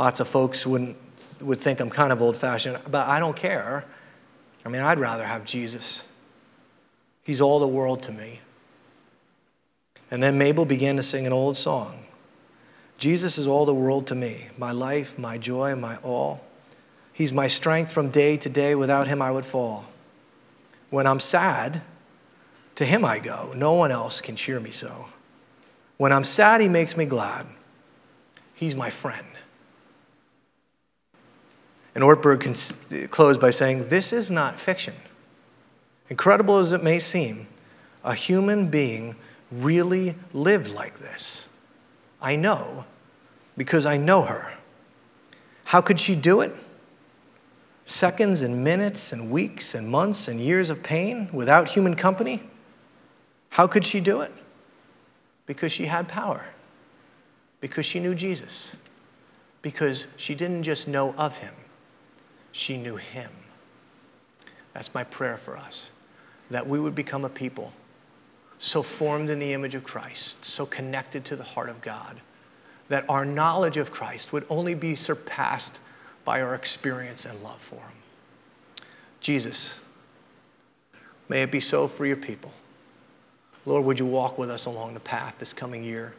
[0.00, 0.96] Lots of folks wouldn't,
[1.40, 3.84] would think I'm kind of old fashioned, but I don't care.
[4.64, 6.08] I mean, I'd rather have Jesus.
[7.22, 8.40] He's all the world to me.
[10.10, 12.00] And then Mabel began to sing an old song
[12.98, 16.40] Jesus is all the world to me, my life, my joy, my all.
[17.12, 18.74] He's my strength from day to day.
[18.74, 19.86] Without him, I would fall.
[20.90, 21.82] When I'm sad,
[22.76, 23.52] to him I go.
[23.54, 25.06] No one else can cheer me so.
[25.98, 27.46] When I'm sad, he makes me glad.
[28.54, 29.26] He's my friend.
[31.94, 34.94] And Ortberg can close by saying, This is not fiction.
[36.08, 37.46] Incredible as it may seem,
[38.04, 39.14] a human being
[39.50, 41.46] really lived like this.
[42.20, 42.86] I know
[43.56, 44.54] because I know her.
[45.64, 46.54] How could she do it?
[47.84, 52.42] Seconds and minutes and weeks and months and years of pain without human company?
[53.50, 54.32] How could she do it?
[55.46, 56.48] Because she had power,
[57.60, 58.76] because she knew Jesus,
[59.60, 61.54] because she didn't just know of him,
[62.52, 63.30] she knew him.
[64.72, 65.90] That's my prayer for us
[66.50, 67.72] that we would become a people
[68.58, 72.20] so formed in the image of Christ, so connected to the heart of God,
[72.88, 75.80] that our knowledge of Christ would only be surpassed
[76.24, 77.96] by our experience and love for Him.
[79.20, 79.78] Jesus,
[81.28, 82.52] may it be so for your people.
[83.64, 86.14] Lord, would you walk with us along the path this coming year?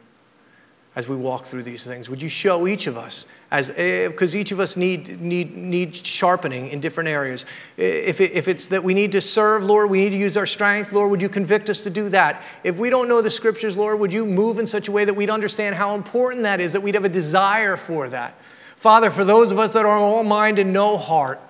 [0.96, 2.08] as we walk through these things?
[2.08, 5.94] Would you show each of us, as eh, because each of us need, need, need
[5.94, 7.44] sharpening in different areas.
[7.76, 10.36] Eh, if, it, if it's that we need to serve, Lord, we need to use
[10.36, 12.42] our strength, Lord, would you convict us to do that?
[12.62, 15.14] If we don't know the scriptures, Lord, would you move in such a way that
[15.14, 18.38] we'd understand how important that is, that we'd have a desire for that?
[18.84, 21.40] Father, for those of us that are all mind and no heart,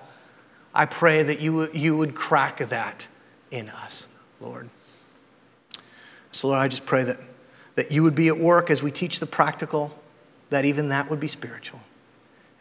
[0.73, 3.07] I pray that you, you would crack that
[3.51, 4.07] in us,
[4.39, 4.69] Lord.
[6.31, 7.19] So, Lord, I just pray that
[7.73, 9.99] that you would be at work as we teach the practical,
[10.49, 11.81] that even that would be spiritual,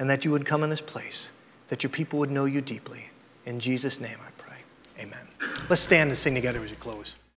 [0.00, 1.30] and that you would come in this place,
[1.68, 3.10] that your people would know you deeply.
[3.46, 4.58] In Jesus' name I pray.
[4.98, 5.28] Amen.
[5.68, 7.14] Let's stand and sing together as we close.